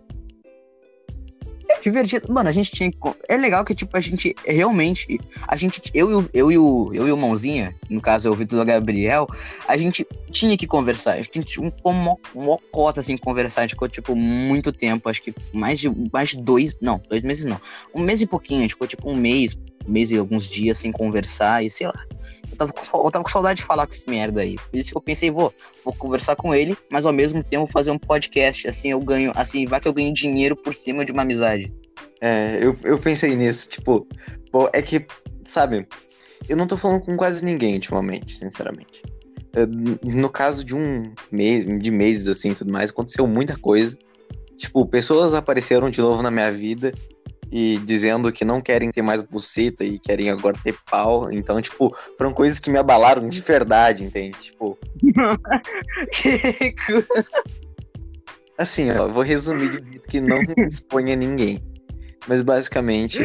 [1.85, 2.31] Divertido.
[2.33, 2.91] Mano, a gente tinha.
[3.29, 5.19] É legal que, tipo, a gente realmente.
[5.47, 5.81] A gente.
[5.93, 9.27] Eu, eu, eu, e, o, eu e o Mãozinha, no caso, o Vitor Gabriel,
[9.67, 11.13] a gente tinha que conversar.
[11.13, 13.61] A gente ficou mó, mó cota, assim, conversar.
[13.61, 15.07] A gente ficou, tipo, muito tempo.
[15.07, 16.77] Acho que mais de, mais de dois.
[16.81, 17.61] Não, dois meses não.
[17.93, 18.59] Um mês e pouquinho.
[18.59, 19.55] A gente ficou, tipo, um mês,
[19.87, 21.63] um mês e alguns dias sem conversar.
[21.63, 22.05] E sei lá.
[22.55, 24.55] Eu tava, com, eu tava com saudade de falar com esse merda aí.
[24.55, 27.91] Por isso que eu pensei, vou, vou conversar com ele, mas ao mesmo tempo fazer
[27.91, 28.67] um podcast.
[28.67, 29.31] Assim eu ganho.
[29.35, 31.71] Assim, vai que eu ganho dinheiro por cima de uma amizade.
[32.21, 34.07] É, eu, eu pensei nisso, tipo,
[34.73, 35.05] é que,
[35.43, 35.85] sabe,
[36.47, 39.03] eu não tô falando com quase ninguém ultimamente, sinceramente.
[40.03, 43.97] No caso de um mês, de meses assim tudo mais, aconteceu muita coisa.
[44.57, 46.93] Tipo, pessoas apareceram de novo na minha vida
[47.57, 51.31] e dizendo que não querem ter mais buceta e querem agora ter pau.
[51.31, 54.37] Então, tipo, foram coisas que me abalaram de verdade, entende?
[54.37, 54.77] Tipo.
[58.59, 61.63] assim, ó, vou resumir de um jeito que não exponha ninguém.
[62.27, 63.19] Mas basicamente,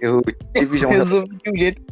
[0.00, 0.22] eu
[0.54, 0.92] tive já um.
[0.92, 1.82] De um jeito.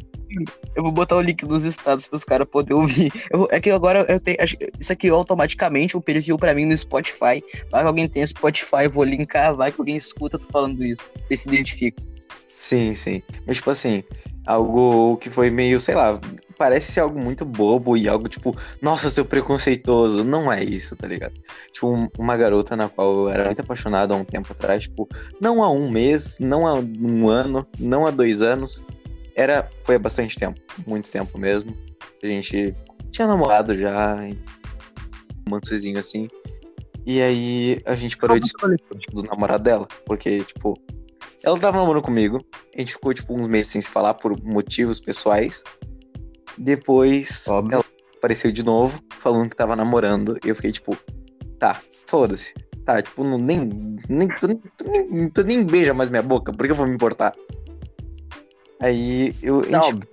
[0.75, 3.11] Eu vou botar o link nos estados para os caras poderem ouvir.
[3.31, 4.37] Eu, é que agora eu tenho.
[4.79, 7.41] Isso aqui automaticamente o perfil para mim no Spotify.
[7.41, 11.09] Que alguém tem Spotify, vou linkar, vai que alguém escuta tu falando isso.
[11.29, 12.01] E se identifica.
[12.53, 13.21] Sim, sim.
[13.45, 14.03] Mas, tipo assim,
[14.45, 16.19] algo que foi meio, sei lá,
[16.57, 20.23] parece ser algo muito bobo e algo tipo, nossa, seu preconceituoso.
[20.23, 21.33] Não é isso, tá ligado?
[21.71, 25.07] Tipo, uma garota na qual eu era muito apaixonado há um tempo atrás, tipo,
[25.41, 28.83] não há um mês, não há um ano, não há dois anos.
[29.35, 31.75] Era, foi há bastante tempo, muito tempo mesmo.
[32.23, 32.75] A gente
[33.11, 34.37] tinha namorado já, um
[35.45, 36.27] romancezinho assim.
[37.05, 38.49] E aí a gente parou de
[39.11, 40.73] do namorado dela, porque, tipo,
[41.43, 42.43] ela tava namorando comigo,
[42.75, 45.63] a gente ficou, tipo, uns meses sem se falar por motivos pessoais.
[46.57, 47.75] Depois Óbvio.
[47.75, 47.85] ela
[48.17, 50.39] apareceu de novo, falando que tava namorando.
[50.43, 50.97] E eu fiquei tipo,
[51.59, 52.53] tá, foda-se.
[52.85, 56.71] Tá, tipo, não, nem, nem, tu, nem, tu nem beija mais minha boca, por que
[56.71, 57.33] eu vou me importar?
[58.79, 59.61] Aí eu.
[59.61, 60.07] A gente,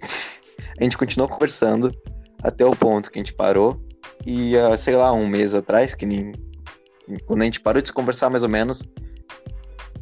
[0.78, 1.94] a gente continuou conversando
[2.42, 3.80] até o ponto que a gente parou.
[4.26, 6.32] E, uh, sei lá, um mês atrás, que nem.
[7.26, 8.82] Quando a gente parou de se conversar mais ou menos,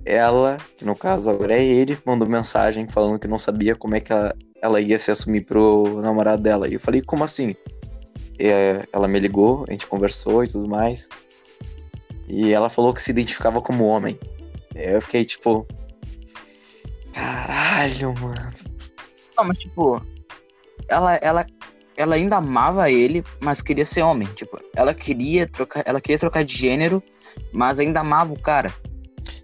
[0.04, 4.00] ela, que no caso agora é ele, mandou mensagem falando que não sabia como é
[4.00, 6.68] que ela, ela ia se assumir pro namorado dela.
[6.68, 7.54] E eu falei, como assim?
[8.38, 11.08] E, é, ela me ligou, a gente conversou e tudo mais.
[12.28, 14.18] E ela falou que se identificava como homem.
[14.74, 15.66] Eu fiquei tipo.
[17.16, 18.52] Caralho, mano.
[19.38, 20.02] Não, mas tipo.
[20.86, 21.46] Ela, ela,
[21.96, 24.28] ela ainda amava ele, mas queria ser homem.
[24.34, 27.02] Tipo, ela queria trocar, ela queria trocar de gênero,
[27.52, 28.72] mas ainda amava o cara.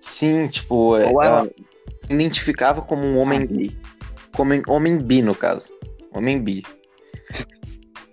[0.03, 1.25] Sim, tipo, é, ela...
[1.25, 1.51] ela
[1.99, 3.79] se identificava como um homem gay.
[4.37, 5.73] Como homem bi, no caso.
[6.13, 6.63] Homem bi.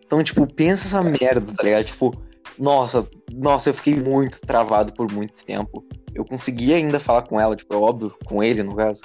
[0.05, 1.83] Então, tipo, pensa essa merda, tá ligado?
[1.83, 2.15] Tipo,
[2.57, 5.85] nossa, nossa, eu fiquei muito travado por muito tempo.
[6.15, 9.01] Eu consegui ainda falar com ela, tipo, é óbvio, com ele, no caso.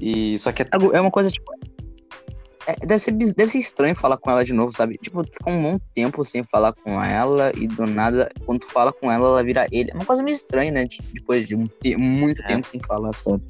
[0.00, 1.52] E só que é, é uma coisa, tipo,
[2.66, 4.98] é, deve, ser, deve ser estranho falar com ela de novo, sabe?
[4.98, 8.92] Tipo, ficar um bom tempo sem falar com ela e do nada, quando tu fala
[8.92, 9.90] com ela, ela vira ele.
[9.90, 10.86] É uma coisa meio estranha, né?
[11.12, 12.46] Depois de um muito é.
[12.46, 13.42] tempo sem falar, sabe?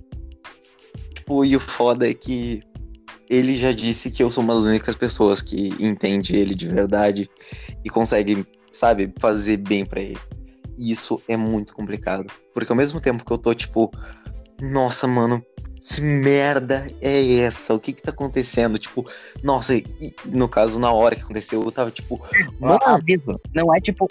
[1.14, 2.62] Tipo, e o foda é que
[3.30, 7.30] ele já disse que eu sou uma das únicas pessoas que entende ele de verdade
[7.84, 10.18] e consegue, sabe, fazer bem para ele.
[10.76, 12.26] E isso é muito complicado.
[12.52, 13.90] Porque ao mesmo tempo que eu tô, tipo,
[14.60, 15.44] nossa, mano,
[15.84, 17.74] que merda é essa?
[17.74, 18.78] O que que tá acontecendo?
[18.78, 19.06] Tipo,
[19.42, 19.84] nossa, e,
[20.32, 22.18] no caso, na hora que aconteceu, eu tava tipo.
[22.58, 22.80] Mano...
[22.86, 23.38] Aviso.
[23.54, 24.08] Não é tipo.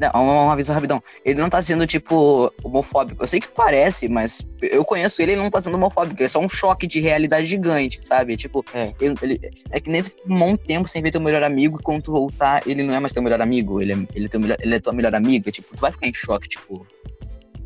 [0.00, 1.02] Não, um aviso rapidão.
[1.22, 3.22] Ele não tá sendo, tipo, homofóbico.
[3.22, 6.22] Eu sei que parece, mas eu conheço ele, ele não tá sendo homofóbico.
[6.22, 8.34] É só um choque de realidade gigante, sabe?
[8.34, 11.20] Tipo, é, ele, ele, é que nem tu fica um bom tempo sem ver teu
[11.20, 13.82] melhor amigo e quando tu voltar, ele não é mais teu melhor amigo.
[13.82, 15.50] Ele é, ele é, teu melhor, ele é tua melhor amiga.
[15.50, 16.86] Tipo, tu vai ficar em choque, tipo.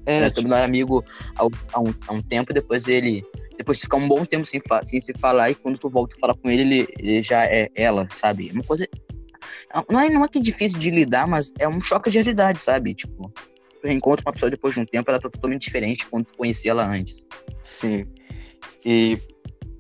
[0.05, 1.05] É, ele é teu melhor amigo
[1.37, 3.25] há, um, há um tempo e depois ele
[3.57, 6.21] depois de ficar um bom tempo sem, sem se falar, e quando tu volta e
[6.21, 8.51] fala com ele, ele, ele já é ela, sabe?
[8.51, 8.87] É uma coisa.
[9.91, 12.61] Não é, não é que é difícil de lidar, mas é um choque de realidade,
[12.61, 12.95] sabe?
[12.95, 13.33] Tipo,
[13.81, 16.71] tu reencontra uma pessoa depois de um tempo, ela tá totalmente diferente quando tu conhecia
[16.71, 17.27] ela antes.
[17.63, 18.07] Sim.
[18.85, 19.19] E,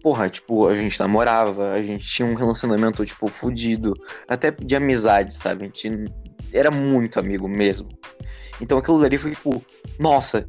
[0.02, 3.94] porra, tipo, a gente namorava, a gente tinha um relacionamento, tipo, fudido,
[4.28, 5.62] até de amizade, sabe?
[5.62, 6.04] A gente
[6.52, 7.88] era muito amigo mesmo.
[8.60, 9.64] Então aquilo dali foi, tipo,
[9.98, 10.48] nossa,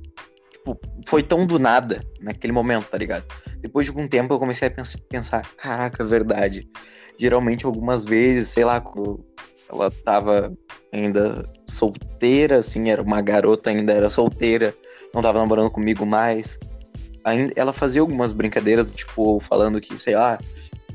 [0.65, 3.25] tipo, foi tão do nada naquele momento, tá ligado?
[3.60, 6.67] Depois de algum tempo eu comecei a pensar, pensar caraca, verdade.
[7.17, 9.23] Geralmente algumas vezes, sei lá, quando
[9.71, 10.51] ela tava
[10.91, 14.73] ainda solteira, assim, era uma garota, ainda era solteira,
[15.13, 16.58] não tava namorando comigo mais.
[17.23, 20.39] Ainda, ela fazia algumas brincadeiras, tipo, falando que, sei lá,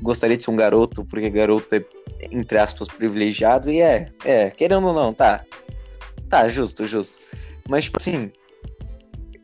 [0.01, 1.83] gostaria de ser um garoto, porque garoto é,
[2.31, 5.43] entre aspas, privilegiado, e é, é, querendo ou não, tá.
[6.29, 7.19] Tá, justo, justo.
[7.67, 8.31] Mas, tipo assim,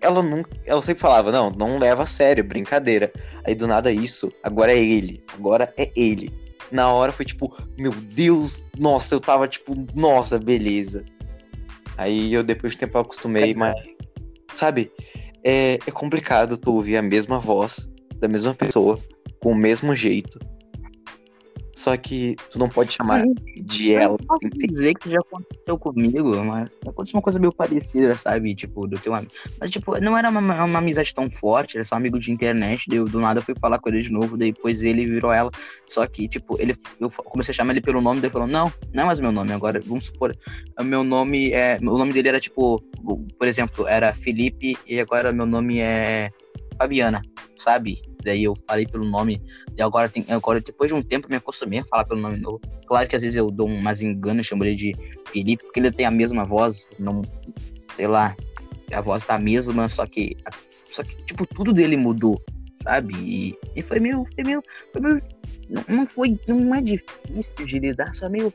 [0.01, 0.51] ela nunca.
[0.65, 3.11] Ela sempre falava, não, não leva a sério, brincadeira.
[3.43, 5.23] Aí do nada isso, agora é ele.
[5.33, 6.31] Agora é ele.
[6.71, 11.05] Na hora foi tipo, meu Deus, nossa, eu tava tipo, nossa, beleza.
[11.97, 13.75] Aí eu depois de tempo eu acostumei, mas.
[14.51, 14.91] Sabe?
[15.43, 18.99] É, é complicado tu ouvir a mesma voz da mesma pessoa,
[19.39, 20.39] com o mesmo jeito,
[21.77, 23.23] só que tu não pode chamar
[23.55, 24.15] de ela.
[24.15, 28.55] Eu posso dizer que já aconteceu comigo, mas aconteceu uma coisa meio parecida, sabe?
[28.55, 29.31] Tipo, do teu amigo.
[29.59, 32.85] Mas, tipo, não era uma, uma amizade tão forte, era só um amigo de internet.
[32.89, 35.51] Daí, do nada eu fui falar com ele de novo, depois ele virou ela.
[35.85, 38.73] Só que, tipo, ele, eu comecei a chamar ele pelo nome, daí ele falou: Não,
[38.91, 39.53] não é mais meu nome.
[39.53, 40.35] Agora, vamos supor,
[40.79, 41.77] o meu nome é.
[41.79, 42.81] O nome dele era, tipo,
[43.37, 46.31] por exemplo, era Felipe, e agora meu nome é
[46.75, 47.21] Fabiana,
[47.55, 48.01] sabe?
[48.27, 49.41] Daí eu falei pelo nome,
[49.77, 52.59] e agora, tem, agora depois de um tempo me acostumei a falar pelo nome novo.
[52.85, 54.93] Claro que às vezes eu dou umas enganos, chamo ele de
[55.27, 57.21] Felipe, porque ele tem a mesma voz, não,
[57.89, 58.35] sei lá,
[58.91, 60.35] a voz tá a mesma, só que,
[60.91, 62.37] só que tipo, tudo dele mudou,
[62.75, 63.15] sabe?
[63.15, 64.61] E, e foi meio, foi meio,
[64.91, 65.21] foi meio
[65.69, 68.53] não, não foi, não é difícil de lidar, só meio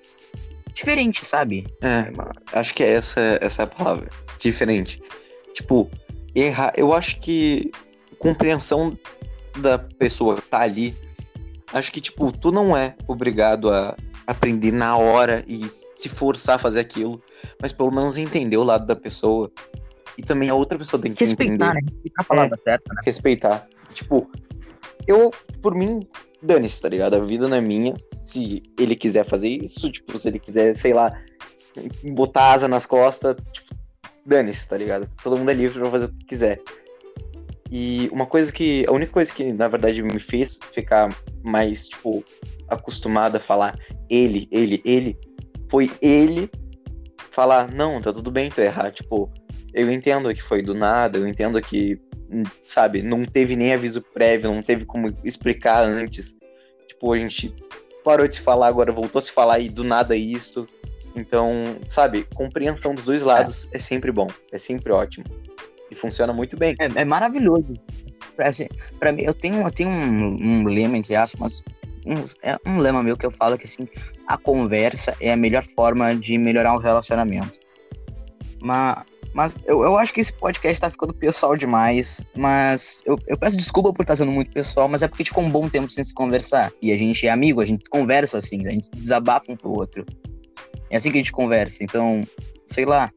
[0.74, 1.66] diferente, sabe?
[1.80, 2.12] É,
[2.58, 5.00] acho que é essa, essa é a palavra, diferente.
[5.54, 5.90] Tipo,
[6.34, 7.70] errar, eu acho que
[8.18, 8.96] compreensão
[9.58, 10.94] da pessoa que tá ali,
[11.72, 16.58] acho que, tipo, tu não é obrigado a aprender na hora e se forçar a
[16.58, 17.20] fazer aquilo,
[17.60, 19.50] mas pelo menos entender o lado da pessoa.
[20.16, 21.74] E também a outra pessoa tem que respeitar, entender.
[21.74, 21.80] Né?
[21.82, 23.00] Respeitar a palavra é, certa, né?
[23.04, 23.68] Respeitar.
[23.94, 24.30] Tipo,
[25.06, 26.06] eu, por mim,
[26.42, 27.14] dane-se, tá ligado?
[27.14, 27.94] A vida não é minha.
[28.12, 31.18] Se ele quiser fazer isso, tipo, se ele quiser, sei lá,
[32.12, 33.74] botar asa nas costas, tipo,
[34.24, 35.08] dane-se, tá ligado?
[35.22, 36.60] Todo mundo é livre pra fazer o que quiser.
[37.74, 38.84] E uma coisa que.
[38.86, 41.08] A única coisa que, na verdade, me fez ficar
[41.42, 42.22] mais, tipo,
[42.68, 43.78] acostumado a falar
[44.10, 45.18] ele, ele, ele,
[45.70, 46.50] foi ele
[47.30, 48.90] falar, não, tá tudo bem tu errar.
[48.90, 49.32] Tipo,
[49.72, 51.98] eu entendo que foi do nada, eu entendo que,
[52.62, 56.36] sabe, não teve nem aviso prévio, não teve como explicar antes.
[56.86, 57.56] Tipo, a gente
[58.04, 60.68] parou de se falar, agora voltou a se falar e do nada isso.
[61.16, 65.24] Então, sabe, compreensão dos dois lados é, é sempre bom, é sempre ótimo.
[65.92, 66.74] E funciona muito bem.
[66.80, 67.74] É, é maravilhoso.
[68.38, 68.66] Assim,
[68.98, 71.62] pra mim, eu tenho, eu tenho um, um lema, entre aspas,
[72.06, 73.86] um, é um lema meu que eu falo que assim,
[74.26, 77.60] a conversa é a melhor forma de melhorar o relacionamento.
[78.62, 82.24] Mas, mas eu, eu acho que esse podcast tá ficando pessoal demais.
[82.34, 85.50] Mas eu, eu peço desculpa por estar sendo muito pessoal, mas é porque ficou um
[85.50, 86.72] bom tempo sem se conversar.
[86.80, 90.06] E a gente é amigo, a gente conversa assim, a gente desabafa um pro outro.
[90.88, 91.84] É assim que a gente conversa.
[91.84, 92.26] Então,
[92.66, 93.12] sei lá,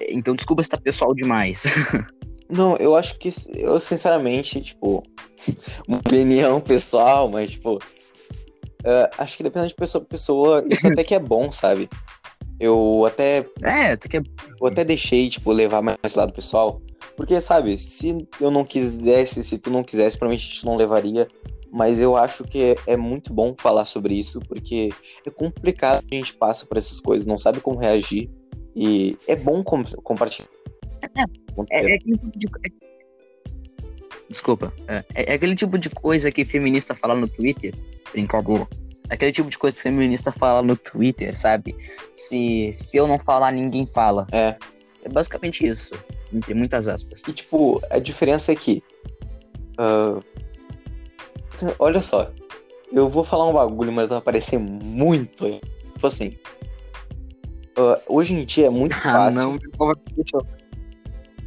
[0.00, 1.64] então, desculpa se tá pessoal demais.
[2.50, 5.02] Não, eu acho que, eu sinceramente, tipo,
[5.88, 11.02] uma opinião pessoal, mas, tipo, uh, acho que dependendo de pessoa pra pessoa, isso até
[11.02, 11.88] que é bom, sabe?
[12.60, 13.48] Eu até.
[13.62, 14.22] É, até que é...
[14.60, 16.80] Eu até deixei, tipo, levar mais lado pessoal.
[17.16, 21.26] Porque, sabe, se eu não quisesse, se tu não quisesse, provavelmente a gente não levaria.
[21.72, 24.92] Mas eu acho que é, é muito bom falar sobre isso, porque
[25.26, 28.30] é complicado a gente passa por essas coisas, não sabe como reagir.
[28.74, 30.48] E é bom com, compartilhar.
[31.02, 31.22] É,
[31.72, 32.48] é, é, aquele tipo de.
[34.30, 34.72] Desculpa.
[34.88, 37.74] É, é, aquele tipo de coisa que feminista fala no Twitter.
[38.12, 38.66] Brincadeira.
[39.10, 41.76] É aquele tipo de coisa que feminista fala no Twitter, sabe?
[42.14, 44.26] Se, se eu não falar, ninguém fala.
[44.32, 44.56] É.
[45.04, 45.92] É basicamente isso.
[46.32, 47.22] Entre muitas aspas.
[47.28, 48.82] E, tipo, a diferença é que.
[49.78, 50.22] Uh,
[51.78, 52.32] olha só.
[52.90, 55.60] Eu vou falar um bagulho, mas vai parecer muito.
[55.94, 56.38] Tipo assim.
[57.78, 59.40] Uh, hoje em dia é muito fácil.
[59.40, 59.58] Ah, não,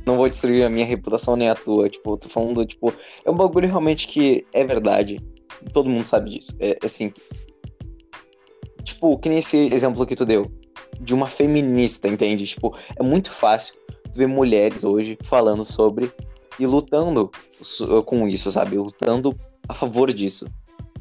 [0.05, 1.89] não vou destruir a minha reputação nem a tua.
[1.89, 5.19] Tipo, tô falando, tipo, é um bagulho realmente que é verdade.
[5.73, 6.55] Todo mundo sabe disso.
[6.59, 7.29] É, é simples.
[8.83, 10.51] Tipo, que nem esse exemplo que tu deu.
[10.99, 12.45] De uma feminista, entende?
[12.45, 13.75] Tipo, é muito fácil
[14.11, 16.11] tu ver mulheres hoje falando sobre
[16.59, 17.29] e lutando
[18.05, 18.77] com isso, sabe?
[18.77, 20.47] Lutando a favor disso.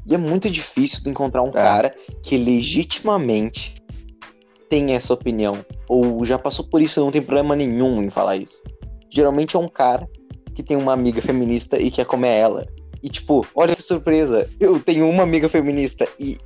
[0.07, 1.53] E é muito difícil tu encontrar um é.
[1.53, 3.77] cara que legitimamente
[4.69, 8.63] tem essa opinião, ou já passou por isso não tem problema nenhum em falar isso.
[9.11, 10.09] Geralmente é um cara
[10.55, 12.67] que tem uma amiga feminista e quer comer ela.
[13.03, 16.37] E tipo, olha que surpresa, eu tenho uma amiga feminista e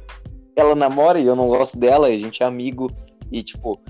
[0.57, 2.91] ela namora e eu não gosto dela, e a gente é amigo
[3.31, 3.81] e tipo,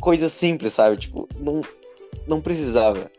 [0.00, 0.98] coisa simples, sabe?
[0.98, 1.62] Tipo, não,
[2.26, 3.10] não precisava.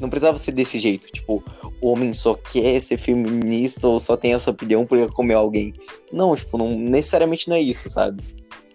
[0.00, 1.42] Não precisava ser desse jeito, tipo,
[1.80, 5.72] homem só quer ser feminista ou só tem essa opinião porque comer alguém.
[6.12, 8.22] Não, tipo, não necessariamente não é isso, sabe?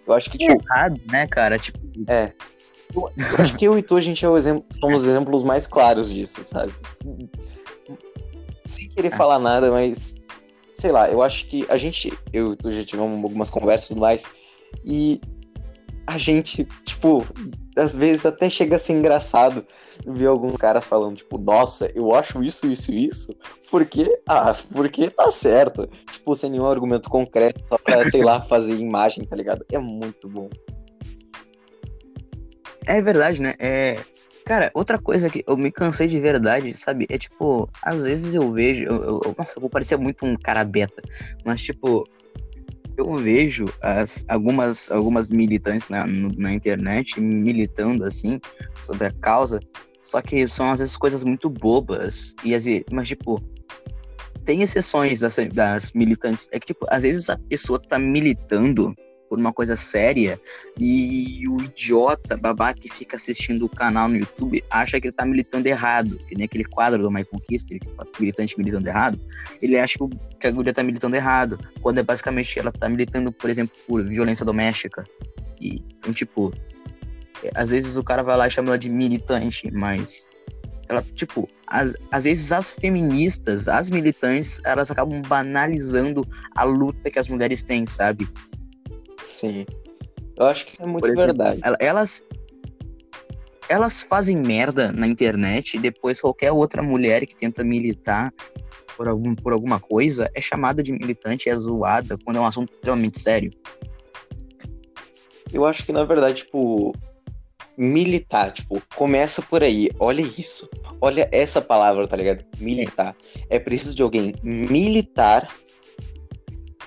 [0.08, 0.62] Eu acho que, tipo.
[0.64, 1.58] Errado, né, cara?
[1.58, 1.78] Tipo.
[2.08, 2.32] É.
[2.94, 6.12] Eu, acho que eu e tu, a gente é exemplo, somos os exemplos mais claros
[6.12, 6.72] disso, sabe?
[8.64, 9.16] Sem querer é.
[9.16, 10.16] falar nada, mas.
[10.72, 12.12] Sei lá, eu acho que a gente.
[12.32, 14.26] Eu e tu já tivemos algumas conversas mais.
[14.84, 15.20] E.
[16.06, 17.24] A gente, tipo.
[17.78, 19.64] Às vezes até chega a ser engraçado
[20.06, 23.34] ver alguns caras falando, tipo, nossa, eu acho isso, isso, isso,
[23.70, 25.88] porque, ah, porque tá certo.
[26.10, 29.64] Tipo, sem nenhum argumento concreto, só pra, sei lá, fazer imagem, tá ligado?
[29.72, 30.48] É muito bom.
[32.86, 33.54] É verdade, né?
[33.58, 33.98] É...
[34.44, 37.06] Cara, outra coisa que eu me cansei de verdade, sabe?
[37.10, 38.82] É tipo, às vezes eu vejo.
[38.84, 41.02] Eu, eu, nossa, eu vou parecer muito um cara beta,
[41.44, 42.08] mas tipo,
[42.98, 48.40] eu vejo as, algumas, algumas militantes na, na internet militando assim
[48.76, 49.60] sobre a causa,
[49.98, 52.34] só que são às vezes coisas muito bobas.
[52.44, 53.42] E às vezes, mas tipo,
[54.44, 56.48] tem exceções das, das militantes.
[56.52, 58.94] É que, tipo, às vezes a pessoa tá militando
[59.28, 60.38] por uma coisa séria
[60.78, 65.24] e o idiota babaca que fica assistindo o canal no YouTube acha que ele tá
[65.24, 67.80] militando errado, que nem aquele quadro do My Conquista, ele,
[68.18, 69.20] militante militando errado,
[69.60, 69.98] ele acha
[70.40, 74.02] que a guria tá militando errado, quando é basicamente ela tá militando, por exemplo, por
[74.04, 75.04] violência doméstica.
[75.60, 76.52] E, então, tipo,
[77.54, 80.28] às vezes o cara vai lá e chama ela de militante, mas
[80.88, 87.18] ela, tipo, às, às vezes as feministas, as militantes, elas acabam banalizando a luta que
[87.18, 88.26] as mulheres têm, sabe?
[89.22, 89.66] Sim.
[90.36, 91.60] Eu acho que é muito exemplo, verdade.
[91.80, 92.24] Elas,
[93.68, 98.32] elas fazem merda na internet e depois qualquer outra mulher que tenta militar
[98.96, 102.72] por, algum, por alguma coisa é chamada de militante, é zoada quando é um assunto
[102.72, 103.50] extremamente sério.
[105.52, 106.94] Eu acho que na verdade, tipo,
[107.76, 109.88] militar, tipo, começa por aí.
[109.98, 110.68] Olha isso.
[111.00, 112.44] Olha essa palavra, tá ligado?
[112.58, 113.16] Militar.
[113.48, 115.48] É preciso de alguém militar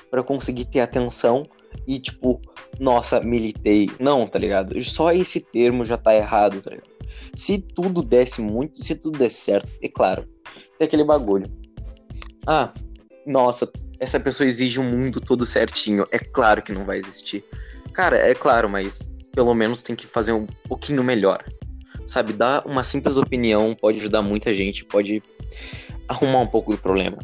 [0.09, 1.47] para conseguir ter atenção
[1.87, 2.41] e, tipo,
[2.79, 3.89] nossa, militei.
[3.99, 4.79] Não, tá ligado?
[4.83, 6.89] Só esse termo já tá errado, tá ligado?
[7.35, 10.27] Se tudo desse muito, se tudo desse certo, é claro,
[10.77, 11.51] tem aquele bagulho.
[12.47, 12.73] Ah,
[13.25, 16.05] nossa, essa pessoa exige um mundo todo certinho.
[16.11, 17.43] É claro que não vai existir.
[17.93, 21.43] Cara, é claro, mas pelo menos tem que fazer um pouquinho melhor.
[22.05, 25.21] Sabe, dar uma simples opinião pode ajudar muita gente, pode
[26.07, 27.17] arrumar um pouco do problema.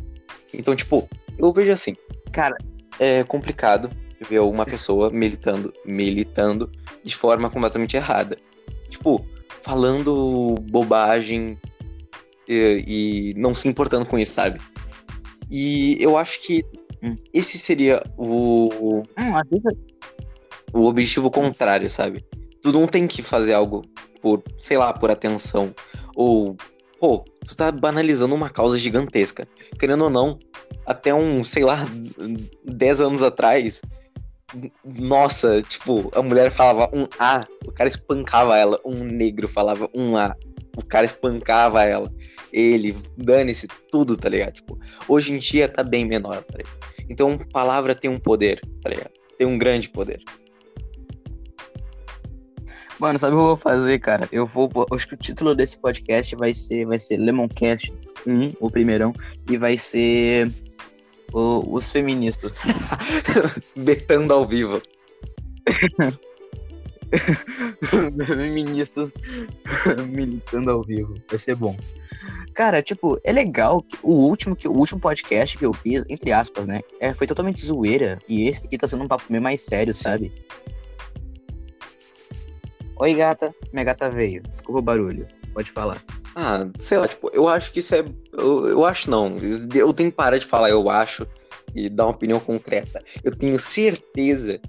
[0.54, 1.96] Então, tipo, eu vejo assim.
[2.32, 2.56] Cara,
[3.00, 3.90] é complicado
[4.26, 6.72] ver uma pessoa militando, militando
[7.04, 8.38] de forma completamente errada.
[8.90, 9.26] Tipo,
[9.62, 11.58] falando bobagem
[12.48, 14.60] e, e não se importando com isso, sabe?
[15.52, 16.64] E eu acho que
[17.04, 17.16] hum.
[17.34, 19.04] esse seria o.
[19.18, 19.34] Hum,
[20.74, 22.26] o objetivo contrário, sabe?
[22.62, 23.84] Tu não tem que fazer algo
[24.22, 25.74] por, sei lá, por atenção.
[26.16, 26.58] Ou,
[27.00, 29.48] pô, tu tá banalizando uma causa gigantesca.
[29.80, 30.38] Querendo ou não,
[30.86, 31.88] até um, sei lá,
[32.66, 33.82] 10 anos atrás,
[34.84, 38.80] nossa, tipo, a mulher falava um A, o cara espancava ela.
[38.86, 40.36] Um negro falava um A,
[40.78, 42.12] o cara espancava ela.
[42.54, 44.54] Ele, dane-se, tudo, tá ligado?
[44.54, 46.78] Tipo, hoje em dia tá bem menor, tá ligado?
[47.10, 49.12] Então, palavra tem um poder, tá ligado?
[49.38, 50.22] Tem um grande poder.
[53.00, 54.28] Mano, sabe o que eu vou fazer, cara?
[54.32, 54.72] Eu vou.
[54.92, 57.94] Acho que o título desse podcast vai ser, vai ser Lemoncast
[58.26, 59.14] 1, o primeirão,
[59.50, 60.52] e vai ser
[61.38, 62.63] o, os feministas.
[63.78, 64.82] Betando ao vivo.
[68.26, 69.13] feministas
[70.10, 71.13] militando ao vivo.
[71.30, 71.78] Vai ser bom.
[72.54, 76.32] Cara, tipo, é legal que o último, que, o último podcast que eu fiz, entre
[76.32, 76.82] aspas, né?
[77.00, 78.17] É, foi totalmente zoeira.
[78.28, 80.34] E esse aqui tá sendo um papo meio mais sério, sabe?
[82.95, 83.54] Oi, gata.
[83.71, 84.41] Minha gata veio.
[84.41, 85.28] Desculpa o barulho.
[85.54, 86.04] Pode falar.
[86.36, 88.06] Ah, sei lá, tipo, eu acho que isso é.
[88.34, 89.38] Eu, eu acho não.
[89.74, 91.28] Eu tenho que parar de falar eu acho
[91.76, 93.04] e dar uma opinião concreta.
[93.24, 94.60] Eu tenho certeza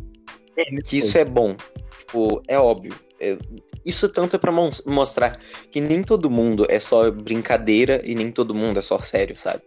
[0.57, 1.57] é, que isso é bom.
[1.99, 2.95] Tipo, é óbvio.
[3.21, 3.37] É,
[3.85, 4.53] isso tanto é pra
[4.87, 5.39] mostrar
[5.71, 9.63] que nem todo mundo é só brincadeira e nem todo mundo é só sério, sabe?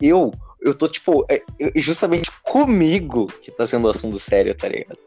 [0.00, 1.42] Eu, eu tô, tipo, é,
[1.76, 4.98] justamente comigo que tá sendo um assunto sério, tá ligado?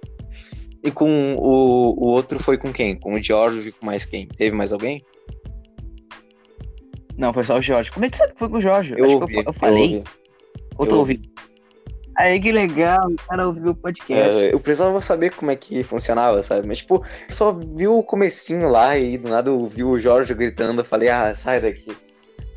[0.84, 2.96] E com o, o outro foi com quem?
[2.98, 4.28] Com o George e com mais quem?
[4.28, 5.04] Teve mais alguém?
[7.18, 7.92] Não, foi só o Jorge.
[7.92, 8.94] Como é que sabe que foi com o Jorge?
[8.98, 9.98] Eu, Acho ouvi, que eu, eu falei.
[9.98, 10.04] Eu
[10.78, 11.20] Ou tu ouviu?
[12.18, 14.42] Aí que legal, o cara ouviu o podcast.
[14.42, 16.68] É, eu precisava saber como é que funcionava, sabe?
[16.68, 20.82] Mas, tipo, só viu o comecinho lá e do nada eu vi o Jorge gritando.
[20.82, 21.96] Eu falei, ah, sai daqui.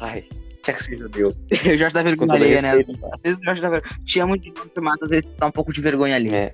[0.01, 0.25] Ai,
[0.63, 1.29] tinha que ser judeu.
[1.53, 2.71] o Jorge tá vergonha ali, né?
[2.71, 3.97] Às vezes o Jorge tá vergonha.
[4.05, 6.35] Tinha muito de chamado, às vezes tá um pouco de vergonha ali.
[6.35, 6.53] É.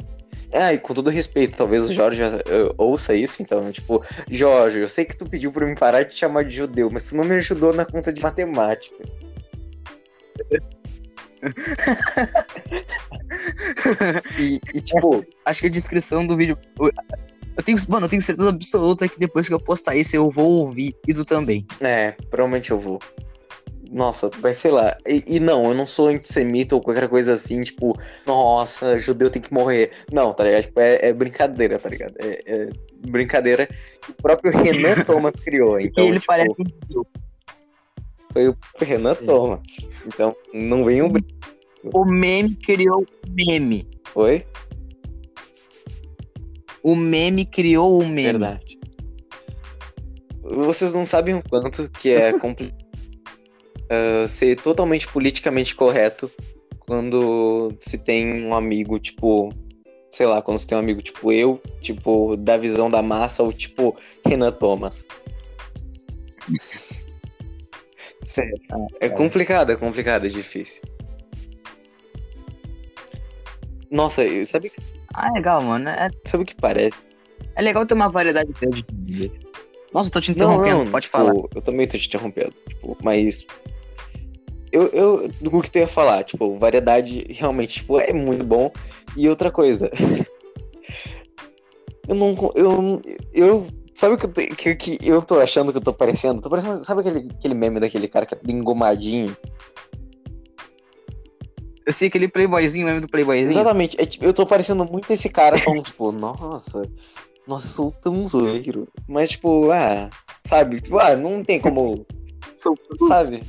[0.53, 2.23] É, e com todo respeito, talvez o Jorge
[2.79, 6.21] ouça isso, então, tipo, Jorge, eu sei que tu pediu pra mim parar de te
[6.21, 8.97] chamar de judeu, mas tu não me ajudou na conta de matemática.
[14.39, 16.59] e, e, tipo, acho que a descrição do vídeo.
[17.57, 20.51] Eu tenho, mano, eu tenho certeza absoluta que depois que eu postar isso eu vou
[20.51, 21.67] ouvir, e tu também.
[21.81, 23.01] É, provavelmente eu vou.
[23.97, 24.95] Nossa, mas sei lá.
[25.09, 29.41] E, e, não, eu não sou antissemita ou qualquer coisa assim, tipo, nossa, judeu tem
[29.41, 29.91] que morrer.
[30.13, 30.65] Não, tá ligado?
[30.65, 32.15] Tipo, é, é brincadeira, tá ligado?
[32.19, 32.71] É, é,
[33.09, 35.81] brincadeira que o próprio Renan Thomas criou.
[35.81, 36.55] Então, ele tipo, parece
[38.35, 39.89] Foi o próprio Renan Thomas.
[40.07, 41.11] Então, não vem um.
[41.95, 43.89] O meme criou o meme.
[44.15, 44.45] Oi?
[46.83, 48.25] O meme criou o meme.
[48.25, 48.79] Verdade.
[50.43, 52.76] Vocês não sabem o quanto que é complicado
[53.91, 56.31] uh, ser totalmente politicamente correto
[56.81, 59.53] quando se tem um amigo, tipo,
[60.11, 63.53] sei lá, quando você tem um amigo tipo eu, tipo, da visão da massa, ou
[63.53, 65.07] tipo Renan Thomas.
[68.23, 68.61] Sério.
[69.01, 70.83] É complicado, é complicado, é difícil.
[73.91, 74.73] Nossa, sabe.
[75.15, 75.89] Ah, legal, mano.
[75.89, 76.11] É...
[76.25, 76.99] Sabe o que parece?
[77.55, 78.53] É legal ter uma variedade
[78.93, 79.33] de
[79.93, 81.33] Nossa, eu tô te interrompendo, não, não, pode tipo, falar.
[81.33, 83.47] Eu também tô te interrompendo, tipo, mas
[84.77, 88.71] eu, eu, do que tu ia falar, tipo, variedade realmente, tipo, é muito bom.
[89.17, 89.91] E outra coisa,
[92.07, 93.03] eu não, eu,
[93.33, 96.43] eu, sabe o que, que, que eu tô achando que eu tô parecendo?
[96.43, 99.35] Tô parecendo, sabe aquele, aquele meme daquele cara que é engomadinho?
[101.87, 103.61] Eu sei aquele playboyzinho, meme do playboyzinho.
[103.61, 106.83] Exatamente, é, tipo, eu tô parecendo muito esse cara falando, tipo, nossa,
[107.49, 108.87] nossa, sou tão zoeiro.
[109.09, 110.11] Mas, tipo, ah,
[110.45, 112.05] sabe, tipo, ah, não tem como,
[113.09, 113.43] sabe?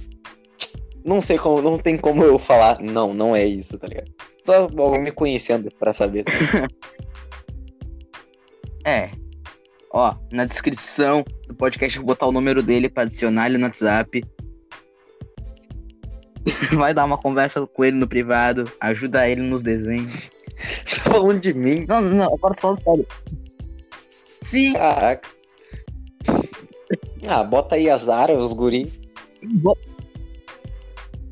[1.07, 4.11] Não sei como, não tem como eu falar, não, não é isso, tá ligado?
[4.41, 6.25] Só me conhecendo pra saber.
[6.25, 6.31] Tá
[8.85, 9.09] é.
[9.93, 13.63] Ó, na descrição do podcast eu vou botar o número dele pra adicionar ele no
[13.63, 14.21] WhatsApp.
[16.75, 20.29] Vai dar uma conversa com ele no privado, ajuda ele nos desenhos.
[21.03, 21.85] tá falando de mim?
[21.87, 23.07] Não, não, agora falando sério.
[24.41, 24.73] Sim.
[24.73, 25.29] Caraca.
[27.29, 28.91] Ah, bota aí as áreas, os guri.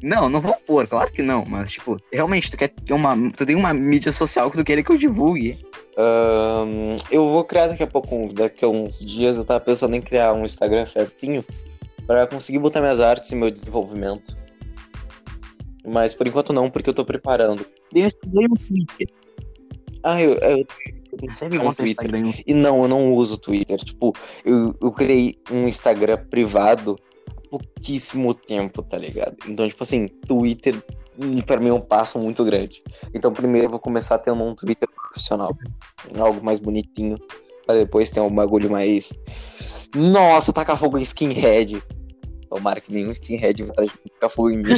[0.05, 3.17] Não, não vou pôr, claro que não, mas, tipo, realmente, tu quer ter uma.
[3.31, 5.57] Tu tem uma mídia social que tu quer que eu divulgue.
[5.97, 10.01] Um, eu vou criar daqui a pouco, daqui a uns dias, eu tava pensando em
[10.01, 11.43] criar um Instagram certinho
[12.05, 14.37] para conseguir botar minhas artes e meu desenvolvimento.
[15.83, 17.65] Mas por enquanto não, porque eu tô preparando.
[17.91, 19.07] Eu estudei no Twitter.
[20.03, 20.67] Ah, eu, eu,
[21.51, 22.11] eu um Twitter.
[22.45, 23.77] E não, eu não uso Twitter.
[23.77, 24.13] Tipo,
[24.45, 26.95] eu, eu criei um Instagram privado
[27.59, 29.35] pouquíssimo tempo, tá ligado?
[29.47, 30.81] Então, tipo assim, Twitter
[31.45, 32.83] para mim é um passo muito grande.
[33.13, 35.55] Então, primeiro eu vou começar tendo um Twitter profissional,
[36.17, 37.17] algo mais bonitinho,
[37.65, 39.13] para depois ter um bagulho mais.
[39.95, 41.81] Nossa, tacar fogo em skinhead.
[42.49, 44.63] Tomara que nenhum skinhead vai tacar fogo em mim.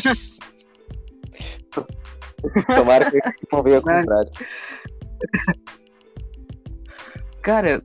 [2.76, 3.20] Tomara que
[3.52, 4.32] não venha ao contrário.
[7.42, 7.84] Cara,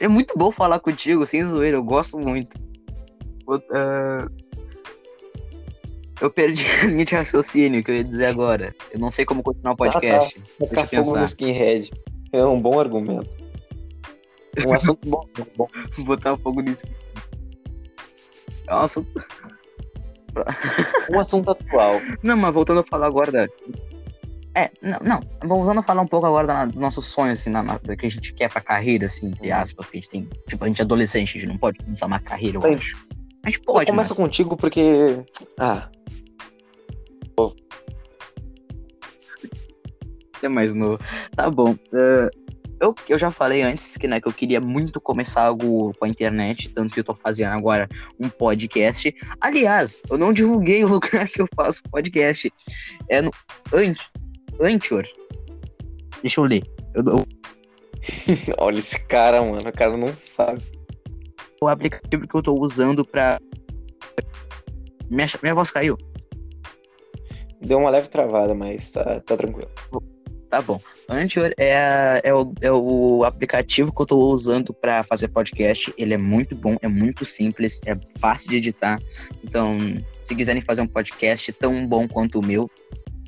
[0.00, 2.65] é muito bom falar contigo, sem zoeira, eu gosto muito.
[3.46, 4.30] Uh,
[6.20, 8.74] eu perdi a linha de raciocínio que eu ia dizer agora.
[8.92, 10.40] Eu não sei como continuar o podcast.
[10.62, 10.86] Ah, tá.
[10.86, 11.90] fogo no skinhead.
[12.32, 13.36] É um bom argumento.
[14.66, 15.26] Um assunto bom.
[15.56, 15.68] bom.
[16.04, 16.86] Botar fogo nisso.
[18.66, 19.24] É um assunto.
[21.12, 22.00] um assunto atual.
[22.22, 23.46] Não, mas voltando a falar agora da.
[24.54, 25.20] É, não, não.
[25.46, 28.10] Voltando a falar um pouco agora dos nossos sonhos, assim, na, na, do que a
[28.10, 29.56] gente quer pra carreira, assim, entre uhum.
[29.56, 30.28] aspas, que a gente tem.
[30.48, 32.74] Tipo, a gente é adolescente, a gente não pode começar uma carreira, eu Sim.
[32.74, 33.06] acho.
[33.46, 33.90] A gente pode.
[33.90, 34.16] Começa mas...
[34.16, 35.24] contigo porque.
[35.58, 35.88] Ah.
[40.42, 40.98] É mais novo.
[41.34, 41.72] Tá bom.
[41.72, 42.28] Uh,
[42.80, 46.08] eu, eu já falei antes que, né, que eu queria muito começar algo com a
[46.08, 47.88] internet, tanto que eu tô fazendo agora
[48.20, 49.14] um podcast.
[49.40, 52.52] Aliás, eu não divulguei o lugar que eu faço podcast.
[53.08, 53.30] É no
[53.72, 54.00] Ant
[54.60, 55.04] Anchor.
[56.20, 56.64] Deixa eu ler.
[56.94, 57.26] Eu, eu...
[58.58, 59.68] Olha esse cara, mano.
[59.68, 60.75] O cara não sabe
[61.66, 63.38] o aplicativo que eu estou usando para
[65.10, 65.96] minha, minha voz caiu.
[67.60, 69.70] Deu uma leve travada, mas tá, tá tranquilo.
[70.50, 70.80] Tá bom.
[71.08, 75.92] Anchor é, é, o, é o aplicativo que eu estou usando para fazer podcast.
[75.98, 78.98] Ele é muito bom, é muito simples, é fácil de editar.
[79.42, 79.78] Então,
[80.22, 82.70] se quiserem fazer um podcast tão bom quanto o meu,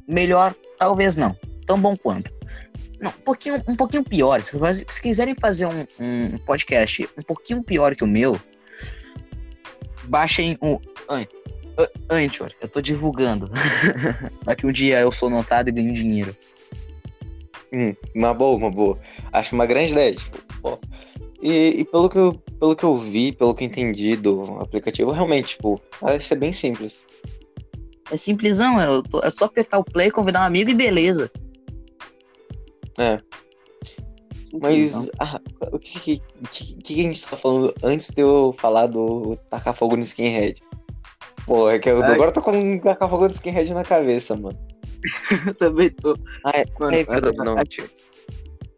[0.07, 1.35] melhor, talvez não.
[1.67, 2.38] Tão bom quanto.
[3.01, 4.41] Não, um pouquinho, um pouquinho pior.
[4.43, 4.57] Se,
[4.89, 8.41] se quiserem fazer um, um, podcast um pouquinho pior que o meu,
[10.05, 10.81] baixem o
[12.11, 12.51] Anchor.
[12.61, 13.51] Eu tô divulgando.
[14.45, 16.37] Daqui um dia eu sou notado e ganho dinheiro.
[17.73, 18.99] Hum, uma boa, uma boa.
[19.33, 20.15] Acho uma grande ideia.
[20.15, 20.79] Tipo, pô.
[21.41, 25.13] E, e, pelo, que eu, pelo que eu vi, pelo que eu entendi do aplicativo,
[25.13, 27.05] realmente, tipo, parece ser bem simples.
[28.11, 31.31] É simplesão, é, tô, é só apertar o play, convidar um amigo e beleza.
[32.99, 33.21] É.
[34.61, 35.41] Mas ah,
[35.73, 36.21] o que,
[36.51, 40.63] que, que, a gente tá falando antes de eu falar do tacar fogo no skinhead?
[41.47, 42.13] Pô, é que eu Ai.
[42.13, 44.59] agora tô com um cacafogo de skinhead na cabeça, mano.
[45.47, 46.17] Eu também tô.
[46.45, 47.57] Ah, é, Mano, é, eu- não.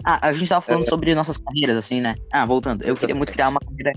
[0.04, 0.88] Ah, a gente tava falando É.
[0.88, 2.14] sobre nossas carreiras, assim, né?
[2.32, 2.82] Ah, voltando.
[2.82, 3.92] Eu queria muito criar uma carreira,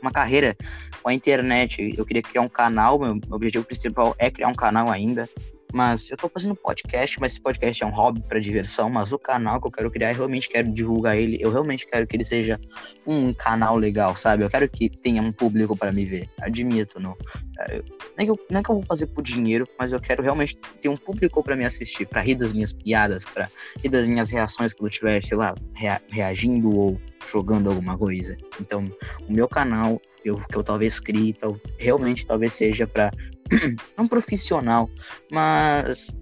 [0.00, 0.56] uma carreira
[1.02, 1.92] com a internet.
[1.96, 2.98] Eu queria criar um canal.
[2.98, 5.28] Meu objetivo principal é criar um canal ainda.
[5.74, 8.88] Mas eu tô fazendo podcast, mas esse podcast é um hobby pra diversão.
[8.88, 11.36] Mas o canal que eu quero criar, eu realmente quero divulgar ele.
[11.40, 12.60] Eu realmente quero que ele seja
[13.04, 14.44] um canal legal, sabe?
[14.44, 16.30] Eu quero que tenha um público pra me ver.
[16.40, 17.16] Admito, não.
[17.58, 17.84] É, não,
[18.18, 20.96] é que eu, que eu vou fazer por dinheiro, mas eu quero realmente ter um
[20.96, 23.48] público pra me assistir, pra rir das minhas piadas, pra
[23.82, 28.36] e das minhas reações quando eu estiver, sei lá, rea- reagindo ou jogando alguma coisa.
[28.60, 28.84] Então,
[29.28, 33.10] o meu canal, eu, que eu talvez crie, tal, realmente talvez seja para
[33.96, 34.88] não profissional,
[35.30, 36.14] mas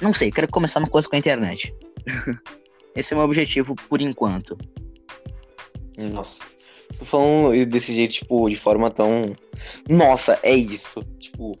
[0.00, 1.74] não sei, quero começar uma coisa com a internet.
[2.94, 4.56] Esse é o meu objetivo por enquanto.
[5.96, 6.44] Nossa.
[6.98, 9.22] Tô falando desse jeito, tipo, de forma tão.
[9.88, 11.02] Nossa, é isso.
[11.18, 11.58] Tipo,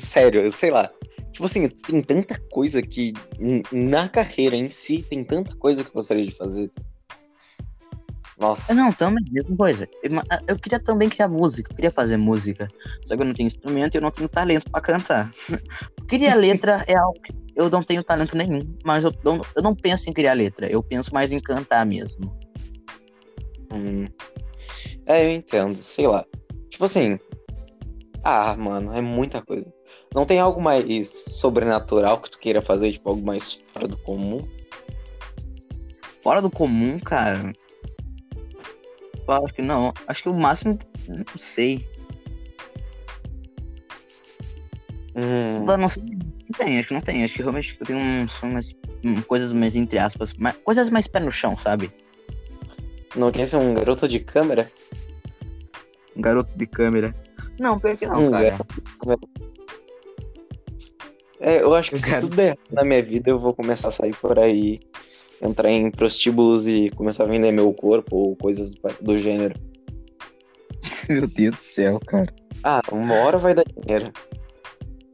[0.00, 0.90] sério, eu sei lá.
[1.32, 3.12] Tipo assim, tem tanta coisa que
[3.72, 6.70] na carreira em si, tem tanta coisa que eu gostaria de fazer.
[8.38, 8.72] Nossa.
[8.72, 9.88] Não, também, mesma coisa.
[10.02, 10.10] Eu,
[10.46, 12.68] eu queria também criar música, eu queria fazer música.
[13.04, 15.28] Só que eu não tenho instrumento e eu não tenho talento pra cantar.
[16.06, 19.74] Criar letra é algo que eu não tenho talento nenhum, mas eu não, eu não
[19.74, 22.32] penso em criar letra, eu penso mais em cantar mesmo.
[23.72, 24.06] Hum.
[25.04, 26.24] É, eu entendo, sei lá.
[26.70, 27.18] Tipo assim.
[28.22, 29.72] Ah, mano, é muita coisa.
[30.14, 34.46] Não tem algo mais sobrenatural que tu queira fazer, tipo, algo mais fora do comum?
[36.22, 37.52] Fora do comum, cara.
[39.28, 39.92] Eu acho que não.
[40.06, 40.78] Acho que o máximo.
[41.06, 41.86] Não sei.
[45.14, 46.02] Hum, Eu não sei.
[46.04, 47.24] Não tem, acho que não tem.
[47.24, 48.74] Acho que realmente eu tenho uns, umas
[49.04, 50.32] hum, coisas mais entre aspas.
[50.34, 51.92] mais- coisas mais pé no chão, sabe?
[53.16, 54.70] não quer ser um garoto de câmera?
[56.16, 57.14] Um garoto de câmera.
[57.58, 58.56] Não, pior que não, Hum, cara.
[61.40, 62.20] É, eu acho que se Cara.
[62.20, 64.80] tudo der na minha vida, eu vou começar a sair por aí,
[65.42, 69.54] entrar em prostíbulos e começar a vender meu corpo ou coisas do, gênero.
[71.08, 72.32] Meu Deus do céu, cara.
[72.62, 74.12] Ah, uma hora vai dar dinheiro.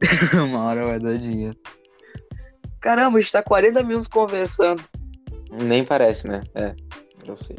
[0.45, 1.57] Uma hora vai dar dinheiro.
[2.79, 4.83] Caramba, a gente tá 40 minutos conversando.
[5.51, 6.43] Nem parece, né?
[6.53, 6.75] É,
[7.25, 7.55] eu sei.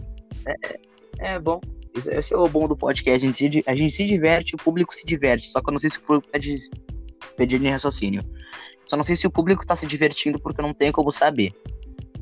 [1.19, 1.61] É bom.
[1.97, 3.25] Isso- Esse é o bom do podcast.
[3.25, 5.49] A gente, se, a gente se diverte, o público se diverte.
[5.49, 6.59] Só que eu não sei se o público tá de,
[7.37, 8.23] pedindo raciocínio.
[8.87, 11.53] Só não sei se o público tá se divertindo porque eu não tenho como saber.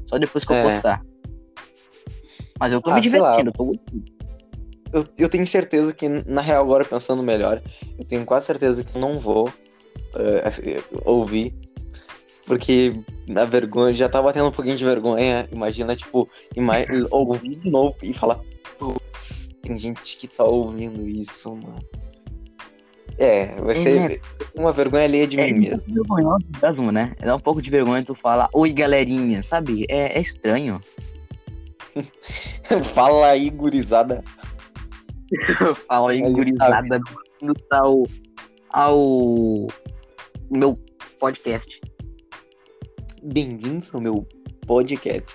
[0.06, 0.62] Só depois que eu É.
[0.62, 1.02] postar.
[2.58, 3.50] Mas eu tô Ah, me divertindo.
[3.50, 3.66] eu tô...
[4.92, 7.60] Eu, eu tenho certeza que, na real, agora pensando melhor,
[7.98, 9.52] eu tenho quase certeza que eu não vou
[10.44, 10.62] assim,
[11.04, 11.54] ouvir.
[12.46, 12.94] Porque
[13.36, 15.48] a vergonha, já tá batendo um pouquinho de vergonha.
[15.50, 16.74] Imagina, tipo, ima
[17.10, 18.38] ouvir de novo e falar,
[18.78, 21.78] putz, tem gente que tá ouvindo isso, mano.
[23.18, 24.20] É, vai ser
[24.56, 25.94] uma vergonha alheia de É mim mesmo.
[25.94, 27.14] vergonhoso mesmo, né?
[27.20, 29.84] Dá um pouco de vergonha tu falar, oi galerinha, sabe?
[29.88, 30.80] É, é estranho.
[32.94, 34.22] Fala aí, gurizada.
[35.86, 37.00] Fala aí, gurizada,
[37.70, 38.02] ao,
[38.70, 39.66] ao
[40.50, 40.78] meu
[41.20, 41.70] podcast.
[43.22, 44.26] Bem-vindos ao meu
[44.66, 45.32] podcast.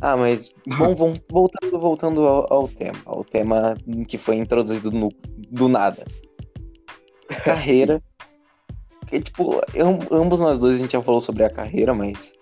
[0.00, 5.08] Ah, mas bom, vom- voltando, voltando ao, ao tema, ao tema que foi introduzido no,
[5.50, 6.06] do nada.
[7.36, 8.02] Carreira.
[9.06, 12.34] Que, tipo, am- ambos nós dois a gente já falou sobre a carreira, mas.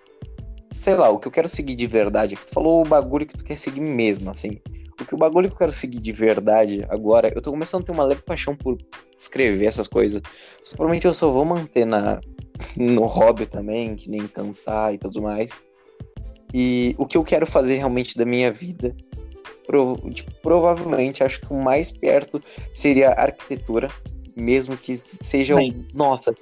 [0.77, 3.25] Sei lá, o que eu quero seguir de verdade é que tu falou o bagulho
[3.27, 4.61] que tu quer seguir mesmo, assim.
[5.01, 7.87] O que o bagulho que eu quero seguir de verdade agora, eu tô começando a
[7.87, 8.77] ter uma leve paixão por
[9.19, 10.21] escrever essas coisas.
[10.71, 12.21] Provavelmente eu só vou manter na,
[12.77, 15.63] no hobby também, que nem cantar e tudo mais.
[16.53, 18.95] E o que eu quero fazer realmente da minha vida,
[19.67, 22.41] prov- tipo, provavelmente, acho que o mais perto
[22.75, 23.91] seria arquitetura,
[24.37, 25.55] mesmo que seja.
[25.55, 25.87] o- Bem.
[25.95, 26.35] Nossa,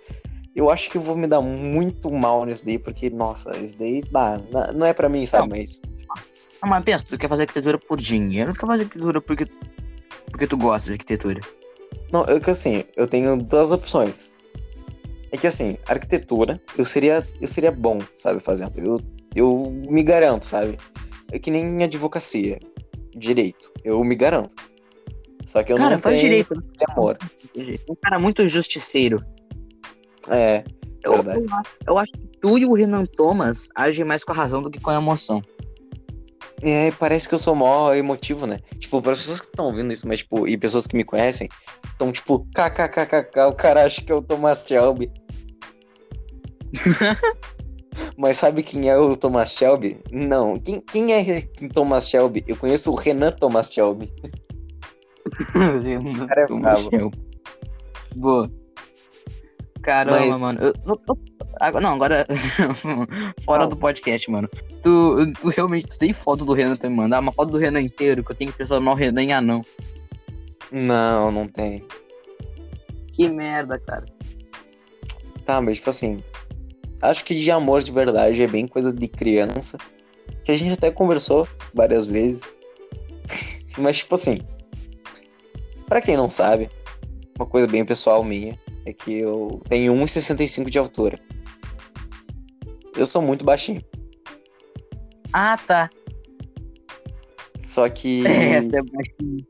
[0.55, 4.03] eu acho que eu vou me dar muito mal nisso daí, porque, nossa, isso daí,
[4.11, 4.41] bah,
[4.75, 5.49] não é pra mim, sabe?
[5.49, 5.57] Não.
[5.59, 5.81] Mas.
[6.61, 9.47] Ah, mas pensa, tu quer fazer arquitetura por dinheiro ou tu quer fazer arquitetura porque,
[10.31, 11.41] porque tu gosta de arquitetura?
[12.13, 14.35] Não, é que assim, eu tenho duas opções.
[15.33, 18.73] É que assim, arquitetura, eu seria, eu seria bom, sabe, fazendo.
[18.79, 19.01] Eu,
[19.35, 20.79] eu me garanto, sabe?
[21.33, 22.61] É que nem advocacia,
[23.17, 23.73] direito.
[23.85, 24.55] Eu me garanto.
[25.45, 26.55] Só que eu Cara, não faz tenho direito.
[26.55, 26.63] né?
[26.91, 27.19] amor.
[27.89, 29.23] Um cara muito justiceiro.
[30.31, 30.65] É,
[31.05, 31.41] Eu, Verdade.
[31.47, 34.63] eu, acho- eu acho que tu e o Renan Thomas agem mais com a razão
[34.63, 35.43] do que com a emoção.
[36.63, 38.59] é, parece que eu sou mó emotivo, né?
[38.79, 41.47] Tipo, para as pessoas que estão ouvindo isso, mas tipo, e pessoas que me conhecem,
[41.93, 45.11] estão tipo, kkkk, o cara acha que é o Thomas Shelby.
[48.17, 49.99] Mas sabe quem é o Thomas Shelby?
[50.11, 50.59] Não.
[50.59, 51.43] Quem, quem é
[51.73, 52.43] Thomas Shelby?
[52.49, 54.11] Eu conheço o Renan Thomas Shelby.
[56.05, 57.11] Esse cara é bravo.
[58.17, 58.51] Boa.
[59.83, 60.61] Caramba, Mas- mano.
[60.63, 62.27] Eu, eu- eu- não, agora.
[63.45, 63.69] fora Não.
[63.71, 64.49] do podcast, mano.
[64.83, 67.21] Tu, tu realmente tu tem foto do Renan pra me mandar?
[67.21, 69.63] Uma foto do Renan inteiro, que eu tenho que transformar o Renan em anão.
[70.73, 71.85] Não, não tem.
[73.13, 74.05] Que merda, cara.
[75.45, 76.23] Tá, mas tipo assim.
[77.03, 79.77] Acho que de amor de verdade é bem coisa de criança.
[80.43, 82.51] Que a gente até conversou várias vezes.
[83.77, 84.41] mas tipo assim.
[85.87, 86.71] Pra quem não sabe,
[87.39, 91.19] uma coisa bem pessoal minha é que eu tenho 1,65 de altura.
[92.97, 93.83] Eu sou muito baixinho.
[95.33, 95.91] Ah, tá.
[97.59, 98.25] Só que.
[98.29, 99.47] É, até baixinho.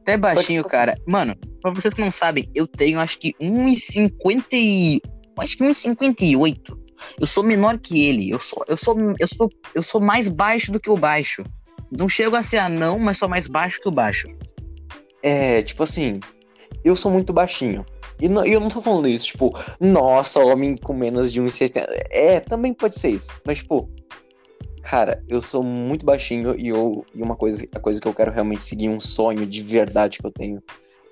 [0.00, 0.94] Até baixinho, tipo- cara.
[1.06, 5.00] Mano, pra vocês que não sabem, eu tenho acho que 1,50 e...
[5.38, 6.78] Acho que 1,58.
[7.18, 8.30] Eu sou menor que ele.
[8.30, 11.42] Eu sou, eu sou, eu sou, eu sou mais baixo do que o baixo.
[11.90, 14.28] Não chego a ser anão, mas sou mais baixo que o baixo.
[15.24, 16.20] É, tipo assim,
[16.84, 17.82] eu sou muito baixinho.
[18.20, 21.88] E não- eu não tô falando isso, tipo, nossa, homem com menos de 1,70.
[22.10, 23.40] É, também pode ser isso.
[23.42, 23.88] Mas, tipo,
[24.82, 28.30] cara, eu sou muito baixinho e, eu, e uma coisa, a coisa que eu quero
[28.30, 30.62] realmente seguir, um sonho de verdade que eu tenho,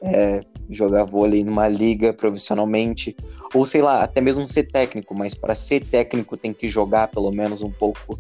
[0.03, 3.17] é jogar vôlei numa liga profissionalmente.
[3.55, 7.33] Ou sei lá, até mesmo ser técnico, mas para ser técnico tem que jogar pelo
[7.33, 8.19] menos um pouco.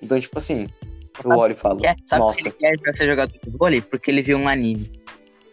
[0.00, 0.68] Então, tipo assim,
[1.24, 2.50] eu olho e falo, Quer, sabe nossa.
[2.50, 3.80] que ele quer ser jogador de vôlei?
[3.80, 4.97] Porque ele viu um anime.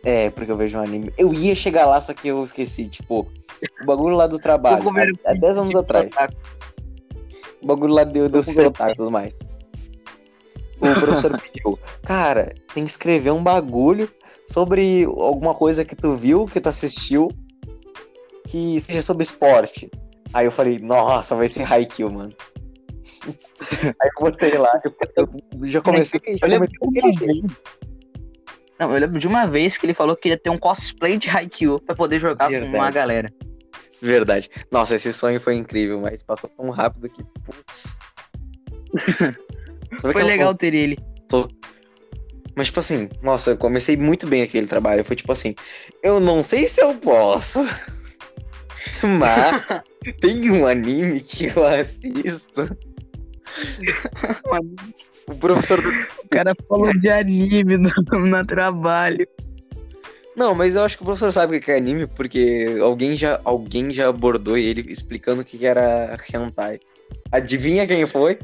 [0.06, 1.12] É, porque eu vejo um anime.
[1.18, 2.88] Eu ia chegar lá, só que eu esqueci.
[2.88, 3.28] Tipo,
[3.82, 4.88] o bagulho lá do trabalho.
[5.26, 6.08] Há, há 10 anos atrás.
[7.60, 9.40] O bagulho lá com ser otaku e tudo mais.
[10.80, 14.08] O professor pediu, cara, tem que escrever um bagulho
[14.46, 17.30] sobre alguma coisa que tu viu, que tu assistiu,
[18.48, 19.90] que seja sobre esporte.
[20.32, 22.34] Aí eu falei, nossa, vai ser Haikyuu, mano.
[23.26, 25.28] Aí eu botei lá, eu, eu
[25.64, 27.58] já comecei, Eu lembro comecei de uma vez.
[28.80, 31.30] Não, eu lembro de uma vez que ele falou que ia ter um cosplay de
[31.30, 32.72] Haikyuu pra poder jogar Verdade.
[32.72, 33.34] com uma galera.
[34.02, 34.50] Verdade.
[34.70, 37.98] Nossa, esse sonho foi incrível, mas passou tão rápido que, putz.
[40.02, 40.98] Foi legal ter ele.
[42.56, 45.04] Mas, tipo assim, nossa, eu comecei muito bem aquele trabalho.
[45.04, 45.54] Foi tipo assim,
[46.02, 47.60] eu não sei se eu posso,
[49.20, 49.84] mas
[50.22, 52.78] tem um anime que eu assisto.
[55.28, 55.90] O professor do...
[55.90, 59.28] O cara falou de anime no, no trabalho.
[60.36, 63.40] Não, mas eu acho que o professor sabe o que é anime, porque alguém já,
[63.44, 66.80] alguém já abordou ele explicando o que era hentai.
[67.32, 68.38] Adivinha quem foi?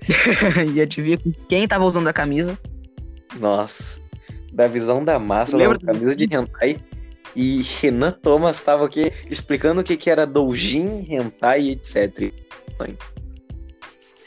[0.74, 1.18] e adivinha
[1.48, 2.58] quem tava usando a camisa?
[3.38, 4.00] Nossa,
[4.52, 6.80] da visão da massa, Lembra da camisa de hentai.
[7.36, 12.32] E Renan Thomas estava aqui explicando o que, que era doujin, hentai etc.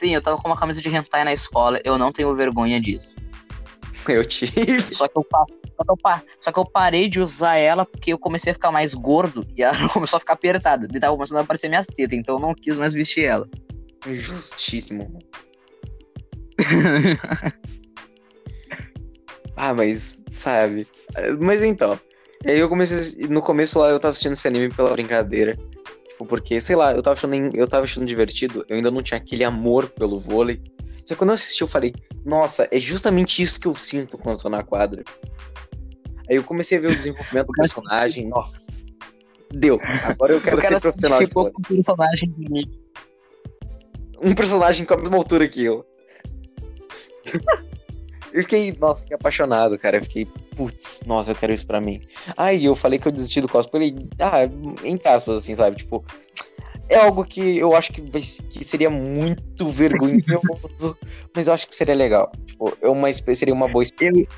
[0.02, 3.16] Sim, eu tava com uma camisa de hentai na escola, eu não tenho vergonha disso.
[4.10, 4.52] Eu tive.
[4.96, 5.98] Só que eu, só que eu,
[6.40, 9.62] só que eu parei de usar ela porque eu comecei a ficar mais gordo e
[9.62, 10.88] ela começou a ficar apertada.
[10.92, 13.48] E tava começando a aparecer minhas tetas, então eu não quis mais vestir ela.
[14.08, 15.20] Justíssimo.
[19.64, 20.88] Ah, mas, sabe?
[21.40, 22.00] Mas então.
[22.48, 23.28] Aí eu comecei.
[23.28, 25.56] No começo lá eu tava assistindo esse anime pela brincadeira.
[26.22, 28.64] Tipo, porque, sei lá, eu tava achando, eu tava achando divertido.
[28.70, 30.62] Eu ainda não tinha aquele amor pelo vôlei.
[31.06, 31.94] Só que quando eu assisti, eu falei,
[32.24, 35.04] nossa, é justamente isso que eu sinto quando eu tô na quadra.
[36.30, 38.28] Aí eu comecei a ver o desenvolvimento do personagem.
[38.28, 38.72] Nossa.
[39.52, 39.80] Deu.
[40.04, 41.54] Agora eu quero cara ser profissional de vôlei.
[41.58, 42.72] o personagem de mim.
[44.24, 45.86] um personagem com a mesma altura que eu.
[48.32, 49.98] eu fiquei, nossa, fiquei apaixonado, cara.
[49.98, 52.02] Eu fiquei, putz, nossa, eu quero isso pra mim.
[52.38, 54.44] Aí eu falei que eu desisti do cosplay, ah,
[54.84, 55.78] entre aspas, assim, sabe?
[55.78, 56.06] Tipo,
[56.90, 60.98] é algo que eu acho que, que seria muito vergonhoso,
[61.34, 62.32] mas eu acho que seria legal.
[62.46, 64.32] Tipo, é uma, seria uma boa experiência.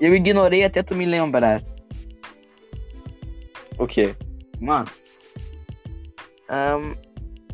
[0.00, 1.62] Eu, eu ignorei até tu me lembrar.
[3.78, 4.14] O quê?
[4.60, 4.88] Mano.
[6.48, 6.94] ahn,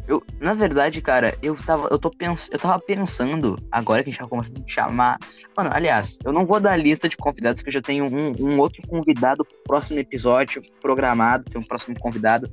[0.08, 4.12] eu, na verdade, cara, eu tava, eu tô pens, eu tava pensando, agora que a
[4.12, 5.18] gente tá começando a chamar.
[5.54, 8.34] Mano, aliás, eu não vou dar a lista de convidados, que eu já tenho um,
[8.40, 12.50] um outro convidado pro próximo episódio programado, tem um próximo convidado.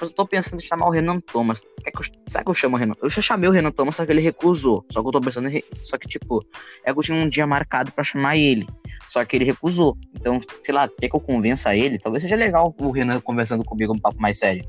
[0.00, 1.62] Mas eu tô pensando em chamar o Renan Thomas.
[1.82, 2.94] Quer que eu, será que eu chamo o Renan?
[3.02, 4.84] Eu já chamei o Renan Thomas, só que ele recusou.
[4.90, 5.62] Só que eu tô pensando em.
[5.82, 6.44] Só que, tipo,
[6.84, 8.66] é que eu tinha um dia marcado pra chamar ele.
[9.08, 9.96] Só que ele recusou.
[10.14, 11.98] Então, sei lá, quer que eu convença ele?
[11.98, 14.64] Talvez seja legal o Renan conversando comigo um papo mais sério.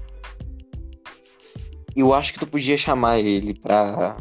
[1.95, 4.17] Eu acho que tu podia chamar ele pra.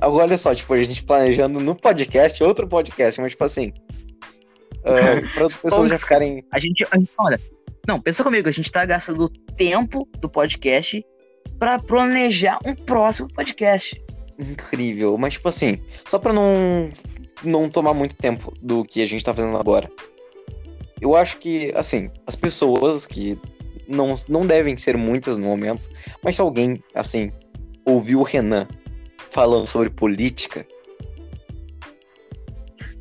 [0.00, 3.72] Agora, olha só, tipo, a gente planejando no podcast, outro podcast, mas tipo assim.
[4.82, 6.44] Uh, para as pessoas já ficarem.
[6.50, 7.38] A gente, a gente, olha,
[7.86, 11.04] não, pensa comigo, a gente tá gastando tempo do podcast
[11.58, 14.00] pra planejar um próximo podcast.
[14.38, 16.90] Incrível, mas tipo assim, só pra não,
[17.44, 19.90] não tomar muito tempo do que a gente tá fazendo agora.
[21.00, 23.38] eu acho que, assim, as pessoas que
[23.88, 25.82] não, não devem ser muitas no momento,
[26.22, 27.32] mas se alguém, assim,
[27.84, 28.66] ouviu o Renan
[29.30, 30.66] falando sobre política,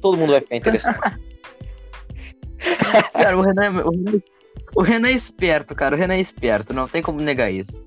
[0.02, 1.00] todo mundo vai ficar interessado.
[3.14, 4.22] Cara, o Renan, é- o, Renan,
[4.76, 5.96] o Renan é esperto, cara.
[5.96, 7.84] O Renan é esperto, não tem como negar isso.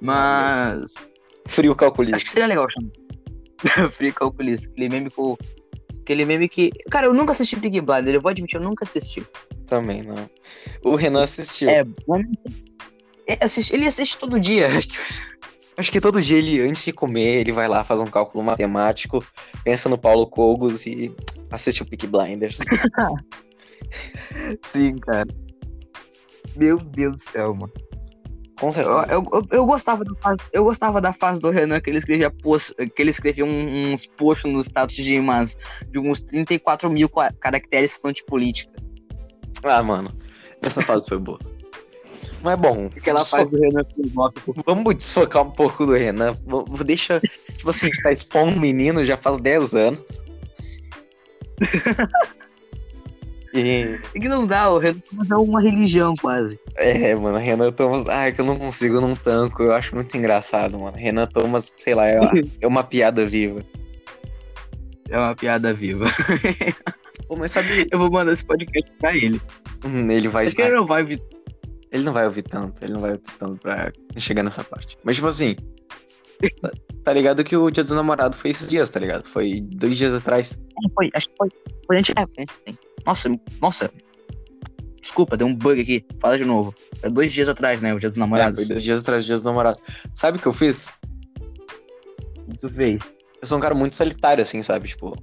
[0.00, 1.06] Mas.
[1.46, 2.16] Frio calculista.
[2.16, 3.90] Acho que seria legal chamar.
[3.92, 4.68] Frio calculista.
[4.68, 5.36] Aquele meme com.
[6.04, 6.70] Aquele meme que.
[6.90, 9.26] Cara, eu nunca assisti Big Blinder, eu vou admitir, eu nunca assisti.
[9.66, 10.28] Também não.
[10.84, 11.70] O Renan assistiu.
[11.70, 12.20] É, bom.
[13.26, 14.68] É, assiste- Ele assiste todo dia.
[15.78, 19.24] Acho que todo dia ele, antes de comer, ele vai lá, faz um cálculo matemático,
[19.64, 21.10] pensa no Paulo Cogos e
[21.50, 22.58] assiste o Peak Blinders.
[24.62, 25.26] Sim, cara.
[26.54, 27.72] Meu Deus do céu, mano.
[28.64, 29.06] Com Eu, certeza.
[29.10, 32.30] eu, eu, eu gostava da fase, eu gostava da fase do Renan que ele escrevia
[32.30, 35.58] post, que ele escrevia uns posts no status de umas
[35.90, 38.72] de uns 34 mil caracteres falando de política.
[39.62, 40.10] Ah, mano,
[40.62, 41.38] essa fase foi boa.
[42.42, 43.82] Mas bom, Aquela só- fase do Renan
[44.64, 46.34] vamos desfocar um pouco do Renan.
[46.86, 50.24] Deixa, tipo assim, a gente tá expondo um menino já faz 10 anos.
[53.54, 55.00] E, É que não dá, o Renan
[55.30, 56.58] é uma religião quase.
[56.76, 58.06] é, mano, Renan Thomas.
[58.08, 59.62] Ai, que eu não consigo, eu não tanco.
[59.62, 60.96] Eu acho muito engraçado, mano.
[60.96, 62.18] Renan Thomas, sei lá, é,
[62.60, 63.64] é uma piada viva.
[65.08, 66.06] É uma piada viva.
[67.28, 69.40] Pô, mas sabe, Eu vou mandar esse podcast pra ele.
[69.84, 70.46] hum, ele vai.
[70.46, 71.22] Acho que ele não vai ouvir.
[71.92, 74.98] Ele não vai ouvir tanto, ele não vai ouvir tanto pra chegar nessa parte.
[75.04, 75.54] Mas, tipo assim,
[76.50, 76.70] tá,
[77.04, 79.24] tá ligado que o dia dos namorados foi esses dias, tá ligado?
[79.26, 80.60] Foi dois dias atrás.
[80.94, 81.48] Foi, acho que foi.
[81.86, 82.14] Foi antes.
[82.16, 82.78] É, foi antes.
[83.06, 83.28] Nossa,
[83.60, 83.90] nossa.
[85.00, 86.04] Desculpa, deu um bug aqui.
[86.18, 86.74] Fala de novo.
[87.02, 87.92] É dois dias atrás, né?
[87.94, 88.60] O dia dos É, namorados.
[88.60, 89.82] foi dois dias atrás dia dos namorados.
[90.14, 90.88] Sabe o que eu fiz?
[92.60, 93.02] Tu fez.
[93.40, 94.88] Eu sou um cara muito solitário, assim, sabe?
[94.88, 95.14] Tipo,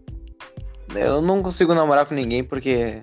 [0.93, 3.01] eu não consigo namorar com ninguém porque.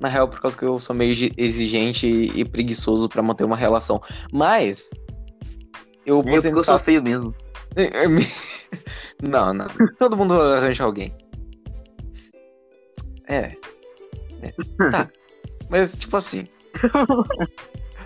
[0.00, 3.44] Na real, por causa que eu sou meio exi- exigente e, e preguiçoso pra manter
[3.44, 4.00] uma relação.
[4.32, 4.90] Mas.
[6.06, 7.34] Eu postei no eu sou status- feio mesmo.
[9.22, 9.66] Não, não.
[9.98, 11.14] Todo mundo arranja alguém.
[13.28, 13.56] É.
[14.42, 14.52] É.
[14.90, 15.10] Tá.
[15.70, 16.46] Mas, tipo assim.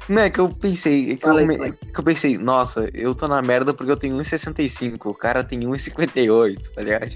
[0.09, 1.13] Não é que eu pensei.
[1.13, 1.73] É que, eu, aí.
[1.73, 5.07] que eu pensei, nossa, eu tô na merda porque eu tenho 1,65.
[5.07, 7.15] O cara tem 1,58, tá ligado?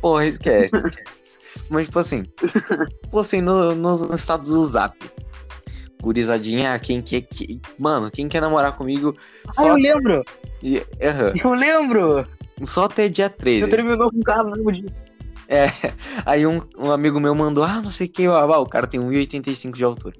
[0.00, 1.04] Porra, esquece, esquece.
[1.70, 2.24] Mas, tipo assim.
[3.10, 4.98] Postei no, no status do zap.
[6.04, 7.22] Gurizadinha, quem quer.
[7.22, 9.16] Que, mano, quem quer namorar comigo?
[9.48, 10.22] Ah, Só, eu lembro!
[10.62, 10.82] e-
[11.42, 12.26] Eu lembro!
[12.62, 13.64] só até dia 13.
[13.64, 14.86] Você terminou com o carro no dia.
[16.24, 19.00] Aí um, um amigo meu mandou, ah, não sei o que, ah, o cara tem
[19.00, 20.14] 1,85 de altura.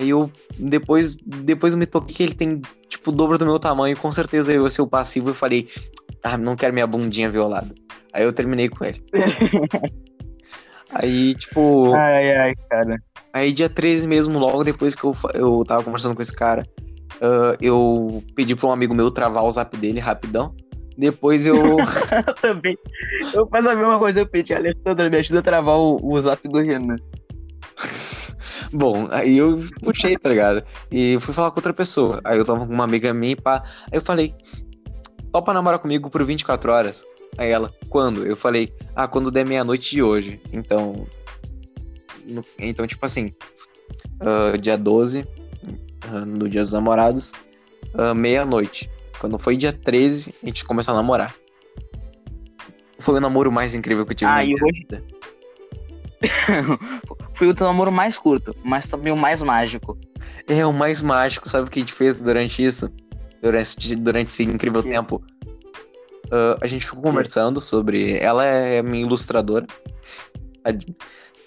[0.00, 3.58] Aí eu, depois, depois eu me toquei que ele tem, tipo, o dobro do meu
[3.58, 5.68] tamanho, com certeza eu ia ser o passivo e falei,
[6.22, 7.72] ah, não quero minha bundinha violada.
[8.12, 9.02] Aí eu terminei com ele.
[10.94, 13.02] Aí, tipo, Ai, ai, cara.
[13.34, 16.64] Aí dia 13 mesmo, logo depois que eu, eu tava conversando com esse cara,
[17.20, 20.54] ah, eu pedi pra um amigo meu travar o zap dele rapidão.
[20.96, 21.56] Depois eu.
[21.76, 22.78] Eu também.
[23.34, 26.46] Eu faço a mesma coisa, eu pedi, Alessandra, me ajuda a travar o, o zap
[26.48, 26.94] do Renan.
[28.72, 30.62] Bom, aí eu puxei, tá ligado?
[30.92, 32.20] E fui falar com outra pessoa.
[32.22, 33.64] Aí eu tava com uma amiga minha e pá.
[33.90, 34.34] Aí eu falei,
[35.32, 37.04] topa namorar comigo por 24 horas?
[37.36, 38.24] Aí ela, quando?
[38.24, 40.40] Eu falei, ah, quando der meia-noite de hoje.
[40.52, 41.06] Então.
[42.26, 43.32] No- então, tipo assim,
[44.20, 45.26] ah, dia 12,
[46.02, 47.32] ah, no dia dos namorados,
[47.94, 48.90] ah, meia-noite.
[49.20, 51.34] Quando foi dia 13, a gente começou a namorar.
[52.98, 55.04] Foi o namoro mais incrível que eu tive Ah, na minha hoje- vida.
[57.34, 59.98] Foi o teu namoro mais curto, mas também o mais mágico.
[60.46, 62.88] É o mais mágico, sabe o que a gente fez durante isso?
[63.42, 64.88] Durante, durante esse incrível Que?
[64.90, 65.22] tempo?
[66.30, 68.16] Ah, a gente ficou conversando sobre.
[68.18, 69.66] Ela é minha ilustradora.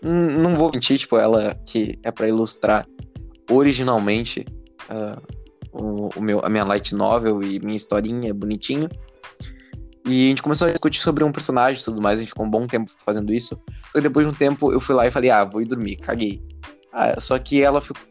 [0.02, 2.88] Não vou mentir, tipo, ela que é pra ilustrar
[3.50, 4.46] originalmente
[4.90, 5.20] ah,
[5.72, 8.90] o, o meu, a minha light novel e minha historinha bonitinho.
[10.06, 12.46] E a gente começou a discutir sobre um personagem e tudo mais, a gente ficou
[12.46, 13.62] um bom tempo fazendo isso.
[13.92, 16.42] Só depois de um tempo eu fui lá e falei, ah, vou ir dormir, caguei.
[16.94, 18.02] Ah, só que ela ficou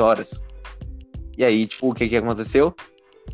[0.00, 0.42] horas.
[1.36, 2.74] E aí, tipo, o que que aconteceu?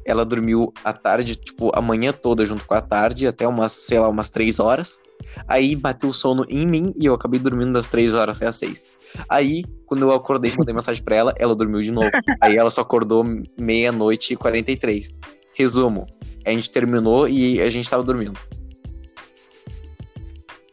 [0.05, 3.99] Ela dormiu a tarde, tipo, a manhã toda junto com a tarde, até umas, sei
[4.01, 5.01] lá, umas três horas.
[5.47, 8.57] Aí bateu o sono em mim e eu acabei dormindo das três horas até as
[8.57, 8.91] seis.
[9.29, 12.11] Aí, quando eu acordei, mandei mensagem pra ela, ela dormiu de novo.
[12.41, 13.25] Aí ela só acordou
[13.59, 15.09] meia-noite e 43.
[15.55, 16.07] Resumo,
[16.47, 18.39] a gente terminou e a gente tava dormindo.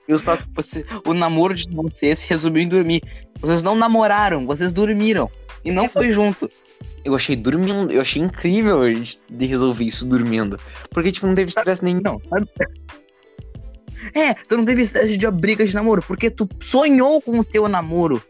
[0.08, 3.02] Eu só você, o namoro de vocês se resumiu em dormir.
[3.40, 5.30] Vocês não namoraram, vocês dormiram.
[5.64, 6.50] E não foi junto.
[7.06, 10.60] Eu achei dormindo, eu achei incrível a gente de resolver isso dormindo.
[10.90, 12.02] Porque, tipo, não teve estresse nenhum.
[12.04, 12.50] Não, sabe?
[14.14, 17.68] É, tu não teve estresse de brigas de namoro, porque tu sonhou com o teu
[17.68, 18.22] namoro.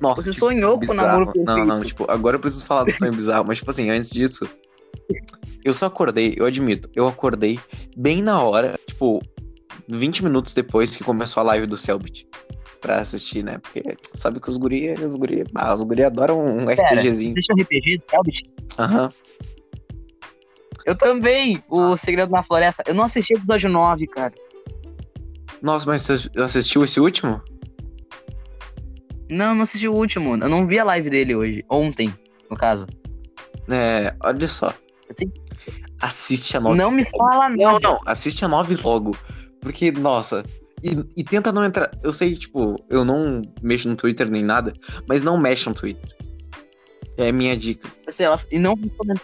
[0.00, 1.46] Nossa, Você tipo, sonhou é com o namoro bizarro.
[1.46, 1.88] Não, não, perfeito.
[1.88, 4.48] tipo, agora eu preciso falar do sonho bizarro, mas tipo assim, antes disso,
[5.64, 7.58] eu só acordei, eu admito, eu acordei
[7.96, 9.22] bem na hora, tipo,
[9.88, 12.26] 20 minutos depois que começou a live do Selbit.
[12.80, 13.58] Pra assistir, né?
[13.58, 13.80] Porque
[14.12, 17.32] sabe que os guri, os guri, ah, os guri adoram um Pera, RPGzinho.
[17.32, 18.50] deixa eu RPG, Selbit.
[18.76, 19.12] Aham.
[20.84, 22.82] Eu também, o Segredo na Floresta.
[22.84, 24.32] Eu não assisti o episódio 9, cara.
[25.62, 27.40] Nossa, mas você assistiu esse último?
[29.30, 30.36] Não, não assisti o último.
[30.36, 31.64] Eu não vi a live dele hoje.
[31.70, 32.12] Ontem,
[32.50, 32.86] no caso.
[33.70, 34.74] É, olha só.
[36.00, 36.76] Assiste a nove.
[36.76, 37.56] Não me fala nada.
[37.56, 39.16] Não, não, assiste a 9 logo.
[39.60, 40.44] Porque, nossa.
[40.82, 41.90] E, e tenta não entrar.
[42.02, 44.72] Eu sei, tipo, eu não mexo no Twitter nem nada,
[45.06, 46.10] mas não mexe no Twitter.
[47.16, 47.88] É a minha dica.
[48.10, 48.76] Sei e não,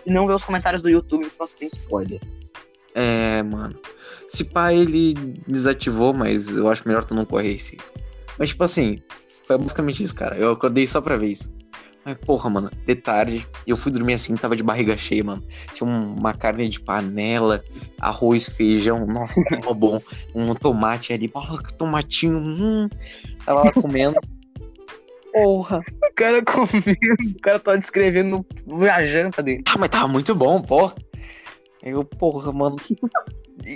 [0.07, 2.21] e não ver os comentários do YouTube, porque você tem spoiler.
[3.01, 3.79] É, mano.
[4.27, 5.15] Se pá, ele
[5.47, 7.97] desativou, mas eu acho melhor tu não correr esse risco.
[8.37, 8.99] Mas, tipo assim,
[9.47, 10.37] foi basicamente isso, cara.
[10.37, 11.49] Eu acordei só pra ver isso.
[12.05, 15.45] Mas, porra, mano, de tarde, eu fui dormir assim, tava de barriga cheia, mano.
[15.75, 17.63] Tinha um- uma carne de panela,
[18.01, 20.01] arroz, feijão, nossa, tava bom.
[20.35, 22.87] Um tomate ali, porra, que tomatinho, hum.
[23.47, 24.17] Tava lá comendo.
[25.33, 25.81] Porra.
[26.11, 28.45] O cara comendo, o cara tá descrevendo
[28.93, 29.63] a janta dele.
[29.69, 30.95] Ah, mas tava muito bom, porra.
[31.83, 32.77] Eu, porra, mano.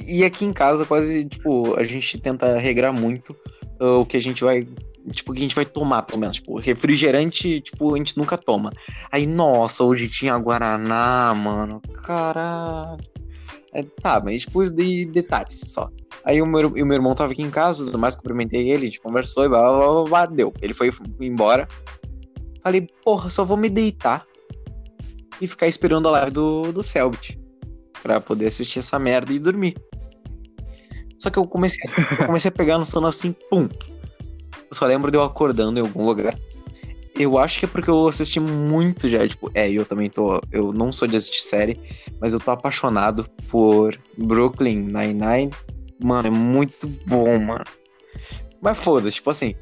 [0.08, 3.36] E aqui em casa, quase, tipo, a gente tenta regrar muito
[3.80, 4.66] ah, o que a gente vai.
[5.10, 6.36] Tipo, o que a gente vai tomar, pelo menos.
[6.36, 8.72] Tipo, refrigerante, tipo, a gente nunca toma.
[9.10, 11.80] Aí, nossa, hoje tinha Guaraná, mano.
[12.04, 13.02] Caralho.
[13.74, 15.88] É, tá, mas tipo, de detalhes só.
[16.24, 18.86] Aí o meu, o meu irmão tava aqui em casa, tudo mais, cumprimentei ele, a
[18.86, 20.52] gente conversou e blá, blá, blá, blá, deu.
[20.60, 20.90] Ele foi
[21.20, 21.66] embora.
[22.62, 24.26] Falei, porra, só vou me deitar
[25.40, 27.41] e ficar esperando a live do, do Selbit
[28.02, 29.76] pra poder assistir essa merda e dormir.
[31.18, 31.78] Só que eu comecei,
[32.18, 33.68] eu comecei a pegar no sono assim, pum.
[34.70, 36.36] Eu só lembro de eu acordando em algum lugar.
[37.14, 40.72] Eu acho que é porque eu assisti muito já, tipo, é, eu também tô, eu
[40.72, 41.78] não sou de assistir série,
[42.18, 45.52] mas eu tô apaixonado por Brooklyn Nine-Nine.
[46.02, 47.64] Mano, é muito bom, mano.
[48.60, 49.54] Mas foda-se, tipo assim,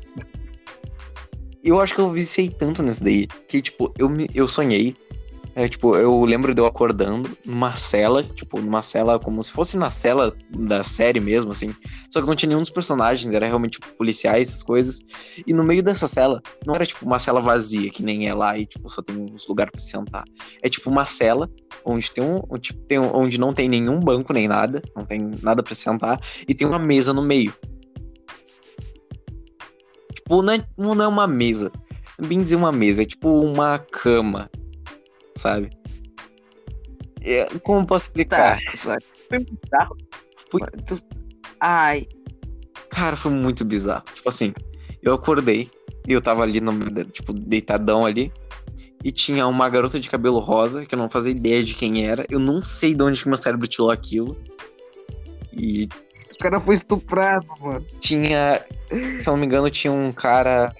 [1.62, 4.97] eu acho que eu viciei tanto nesse daí que, tipo, eu, me, eu sonhei.
[5.55, 9.77] É, tipo, eu lembro de eu acordando numa cela, tipo, numa cela como se fosse
[9.77, 11.75] na cela da série mesmo, assim.
[12.09, 15.01] Só que não tinha nenhum dos personagens, era realmente, tipo, policiais, essas coisas.
[15.47, 18.57] E no meio dessa cela, não era, tipo, uma cela vazia, que nem é lá
[18.57, 20.25] e, tipo, só tem uns lugares se sentar.
[20.63, 21.51] É, tipo, uma cela
[21.85, 25.05] onde tem um, onde, tipo, tem um- onde não tem nenhum banco nem nada, não
[25.05, 27.53] tem nada pra sentar, e tem uma mesa no meio.
[30.15, 31.73] Tipo, não é, não é uma mesa.
[32.19, 34.51] É bem dizer uma mesa, é tipo uma cama,
[35.41, 35.70] sabe?
[37.22, 38.59] É, como posso explicar?
[38.59, 39.97] Tá, foi bizarro.
[40.51, 40.61] Foi-
[41.61, 42.07] Ai,
[42.91, 44.05] Cara, foi muito bizarro.
[44.14, 44.53] Tipo assim,
[45.01, 45.70] eu acordei
[46.09, 46.72] e eu tava ali, no,
[47.05, 48.32] tipo, deitadão ali.
[49.03, 52.26] E tinha uma garota de cabelo rosa, que eu não fazia ideia de quem era.
[52.28, 54.36] Eu não sei de onde que meu cérebro tirou aquilo.
[55.53, 55.88] E
[56.41, 57.84] cara foi estuprado, mano.
[58.01, 60.74] tinha, se eu não me engano, tinha um cara.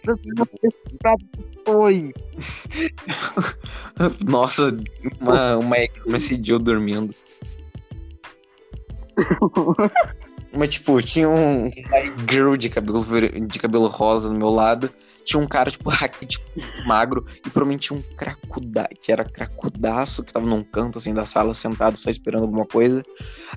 [1.64, 2.12] Foi.
[4.26, 4.76] Nossa,
[5.20, 7.14] uma, uma, uma Jill dormindo.
[10.56, 11.70] Mas, tipo, tinha um
[12.28, 13.04] girl de cabelo,
[13.46, 14.90] de cabelo rosa do meu lado.
[15.25, 16.45] Tinha um cara, tipo, raquítico,
[16.87, 17.25] magro.
[17.39, 21.55] E provavelmente tinha um cracuda, que era cracudaço, que tava num canto, assim, da sala,
[21.55, 23.03] sentado, só esperando alguma coisa.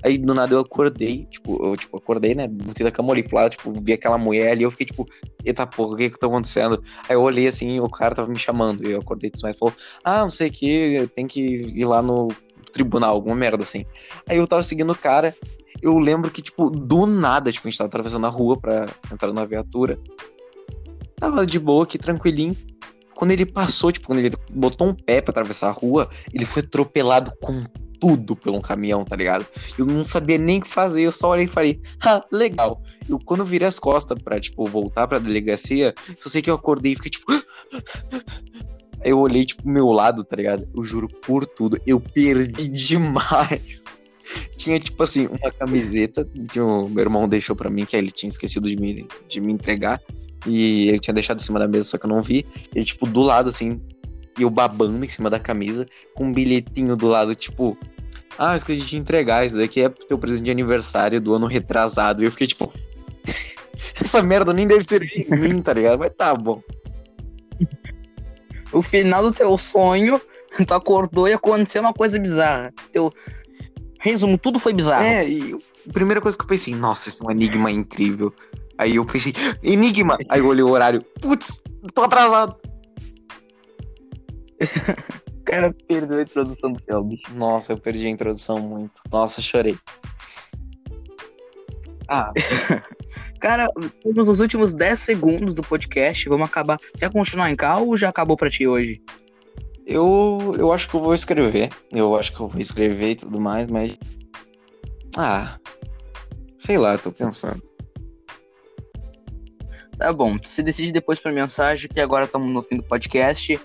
[0.02, 1.26] Aí, do nada, eu acordei.
[1.26, 2.46] Tipo, eu, tipo, acordei, né?
[2.46, 4.62] Botei da cama, olhei pro lado, tipo, vi aquela mulher ali.
[4.62, 5.06] Eu fiquei, tipo,
[5.44, 6.82] eita porra, o que que tá acontecendo?
[7.08, 8.86] Aí eu olhei, assim, o cara tava me chamando.
[8.86, 12.28] E eu acordei, e falou, ah, não sei o que, tem que ir lá no
[12.72, 13.84] tribunal, alguma merda, assim.
[14.28, 15.34] Aí eu tava seguindo o cara
[15.82, 19.32] eu lembro que, tipo, do nada, tipo, a gente tava atravessando a rua pra entrar
[19.32, 19.98] na viatura.
[21.16, 22.56] Tava de boa aqui, tranquilinho.
[23.14, 26.62] Quando ele passou, tipo, quando ele botou um pé pra atravessar a rua, ele foi
[26.62, 27.62] atropelado com
[28.00, 29.46] tudo pelo caminhão, tá ligado?
[29.78, 32.82] Eu não sabia nem o que fazer, eu só olhei e falei, ah, legal.
[33.08, 36.54] Eu, quando eu virei as costas pra, tipo, voltar pra delegacia, eu sei que eu
[36.54, 37.32] acordei e fiquei, tipo...
[39.06, 40.66] Eu olhei, tipo, meu lado, tá ligado?
[40.74, 43.84] Eu juro por tudo, eu perdi demais.
[44.56, 48.30] Tinha, tipo assim, uma camiseta que o meu irmão deixou pra mim, que ele tinha
[48.30, 50.00] esquecido de me, de me entregar.
[50.46, 52.46] E ele tinha deixado em cima da mesa, só que eu não vi.
[52.74, 53.80] Ele, tipo, do lado, assim,
[54.38, 57.76] e eu babando em cima da camisa, com um bilhetinho do lado, tipo...
[58.36, 61.34] Ah, eu esqueci de te entregar, isso daqui é pro teu presente de aniversário do
[61.34, 62.22] ano retrasado.
[62.22, 62.72] E eu fiquei, tipo...
[64.00, 65.98] Essa merda nem deve ser de mim, tá ligado?
[65.98, 66.60] Mas tá bom.
[68.72, 70.20] O final do teu sonho,
[70.66, 72.72] tu acordou e aconteceu uma coisa bizarra.
[72.92, 73.12] Teu...
[74.00, 75.04] Resumo, tudo foi bizarro.
[75.04, 75.54] É, e
[75.88, 78.34] a primeira coisa que eu pensei, nossa, esse é um enigma incrível.
[78.78, 80.18] Aí eu pensei, enigma!
[80.28, 81.62] Aí eu olhei o horário, putz,
[81.94, 82.56] tô atrasado.
[84.60, 87.32] O cara perdeu a introdução do céu, bicho.
[87.34, 89.00] Nossa, eu perdi a introdução muito.
[89.10, 89.78] Nossa, chorei.
[92.08, 92.32] Ah.
[93.40, 93.68] cara,
[94.04, 96.78] nos últimos 10 segundos do podcast, vamos acabar.
[96.98, 99.02] Quer continuar em cal ou já acabou pra ti hoje?
[99.86, 101.70] Eu, eu acho que eu vou escrever.
[101.92, 103.96] Eu acho que eu vou escrever e tudo mais, mas.
[105.16, 105.58] Ah.
[106.56, 107.62] Sei lá, tô pensando.
[109.98, 113.58] Tá bom, se decide depois por mensagem, que agora estamos no fim do podcast.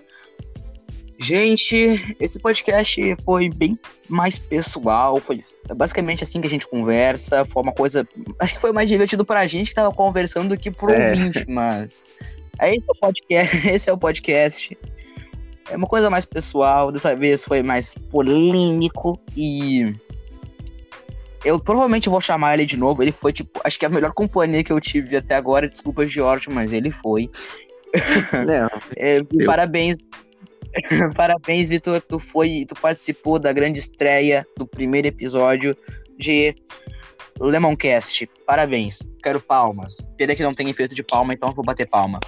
[1.21, 3.77] Gente, esse podcast foi bem
[4.07, 5.41] mais pessoal, foi
[5.75, 8.07] basicamente assim que a gente conversa, foi uma coisa,
[8.39, 11.09] acho que foi mais divertido pra gente que tava conversando do que pro é.
[11.09, 12.01] ouvinte, mas
[12.61, 14.77] esse é o podcast, esse é o podcast.
[15.69, 19.93] É uma coisa mais pessoal, dessa vez foi mais polêmico e
[21.43, 23.01] eu provavelmente vou chamar ele de novo.
[23.01, 25.69] Ele foi, tipo, acho que a melhor companhia que eu tive até agora.
[25.69, 27.29] Desculpa, George, mas ele foi.
[28.45, 29.97] Não, é, parabéns.
[31.15, 32.01] parabéns, Vitor.
[32.01, 35.75] Tu foi, tu participou da grande estreia do primeiro episódio
[36.17, 36.55] de
[37.39, 38.29] Lemoncast.
[38.45, 38.99] Parabéns.
[39.23, 39.97] Quero palmas.
[40.17, 42.19] Pena que não tem efeito de palma, então eu vou bater palma.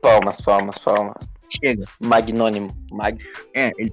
[0.00, 1.32] Palmas, palmas, palmas.
[1.50, 1.84] Chega.
[2.00, 2.68] Magnônimo.
[2.92, 3.18] Mag...
[3.54, 3.92] É, ele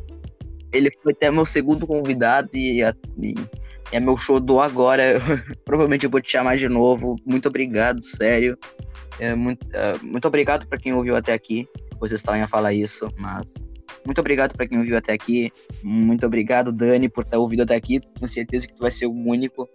[0.72, 3.36] ele foi até meu segundo convidado e, e,
[3.92, 5.20] é meu show do agora.
[5.66, 7.16] provavelmente eu vou te chamar de novo.
[7.26, 8.58] Muito obrigado, sério.
[9.20, 11.68] É, muito, é, muito obrigado para quem ouviu até aqui.
[12.00, 13.56] Vocês estavam a falar isso, mas
[14.06, 15.52] muito obrigado para quem ouviu até aqui.
[15.84, 18.00] Muito obrigado, Dani, por ter ouvido até aqui.
[18.00, 19.68] Tenho certeza que tu vai ser o único.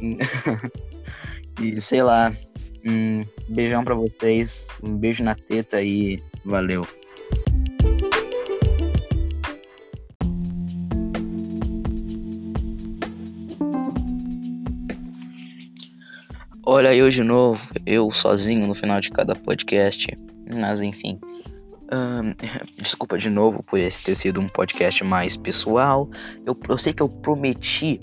[1.60, 2.32] e sei lá.
[2.88, 4.68] Um beijão para vocês.
[4.82, 6.86] Um beijo na teta e valeu.
[16.68, 20.08] Olha eu de novo, eu sozinho no final de cada podcast.
[20.52, 21.20] Mas enfim.
[22.76, 26.10] desculpa de novo por esse ter sido um podcast mais pessoal.
[26.44, 28.00] Eu, eu sei que eu prometi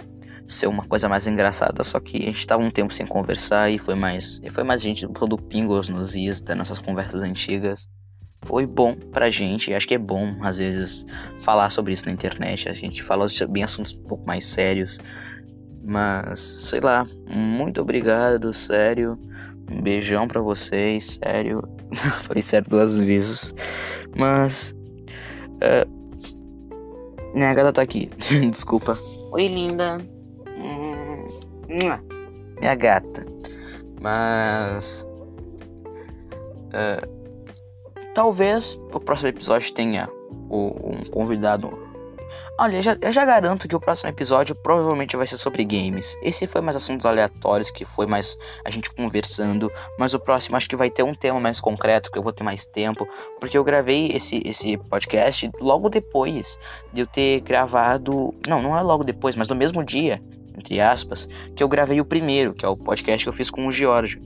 [0.48, 3.78] ser uma coisa mais engraçada, só que a gente tava um tempo sem conversar e
[3.78, 4.40] foi mais.
[4.52, 7.86] Foi mais gente do Pingos nos is, das nossas conversas antigas.
[8.44, 11.06] Foi bom pra gente, acho que é bom às vezes
[11.42, 12.70] falar sobre isso na internet.
[12.70, 15.00] A gente fala bem assuntos um pouco mais sérios.
[15.84, 19.20] Mas, sei lá, muito obrigado, sério.
[19.70, 21.62] Um beijão para vocês, sério.
[22.24, 23.54] Falei sério duas vezes.
[24.16, 24.74] Mas.
[25.56, 26.04] Uh,
[27.36, 28.10] minha gata tá aqui,
[28.50, 28.98] desculpa.
[29.34, 29.98] Oi, linda.
[31.68, 33.26] Minha gata.
[34.00, 35.06] Mas.
[36.70, 40.10] Uh, talvez o próximo episódio tenha
[40.50, 41.83] um convidado
[42.64, 46.18] Olha, eu já, eu já garanto que o próximo episódio provavelmente vai ser sobre games.
[46.22, 49.70] Esse foi mais assuntos aleatórios, que foi mais a gente conversando.
[50.00, 52.42] Mas o próximo acho que vai ter um tema mais concreto, que eu vou ter
[52.46, 53.06] mais tempo.
[53.38, 56.58] Porque eu gravei esse, esse podcast logo depois
[56.94, 58.34] de eu ter gravado.
[58.48, 60.24] Não, não é logo depois, mas no mesmo dia,
[60.58, 63.68] entre aspas, que eu gravei o primeiro, que é o podcast que eu fiz com
[63.68, 64.22] o Giorgio.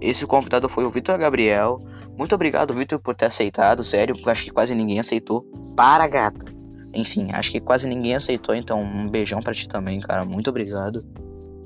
[0.00, 1.80] Esse convidado foi o Vitor Gabriel.
[2.18, 5.46] Muito obrigado, Vitor, por ter aceitado, sério, acho que quase ninguém aceitou.
[5.76, 6.55] Para, gato!
[6.94, 10.24] Enfim, acho que quase ninguém aceitou, então um beijão para ti também, cara.
[10.24, 11.04] Muito obrigado.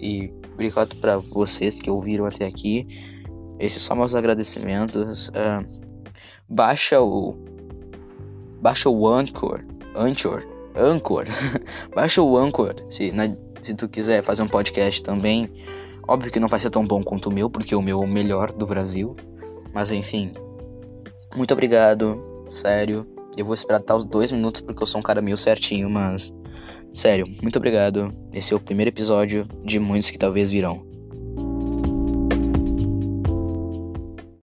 [0.01, 2.87] E obrigado para vocês que ouviram até aqui.
[3.59, 5.29] Esses são meus agradecimentos.
[5.29, 5.67] Uh,
[6.49, 7.37] baixa o.
[8.61, 9.65] Baixa o Anchor.
[9.95, 10.47] Anchor.
[10.75, 11.27] Anchor.
[11.95, 12.75] baixa o Anchor.
[12.89, 13.25] Se, na,
[13.61, 15.51] se tu quiser fazer um podcast também.
[16.09, 18.09] Óbvio que não vai ser tão bom quanto o meu, porque o meu é o
[18.09, 19.15] melhor do Brasil.
[19.73, 20.33] Mas enfim.
[21.37, 22.21] Muito obrigado.
[22.49, 23.07] Sério.
[23.37, 26.35] Eu vou esperar até os dois minutos porque eu sou um cara meio certinho, mas.
[26.93, 28.13] Sério, muito obrigado.
[28.33, 30.90] Esse é o primeiro episódio de muitos que talvez virão.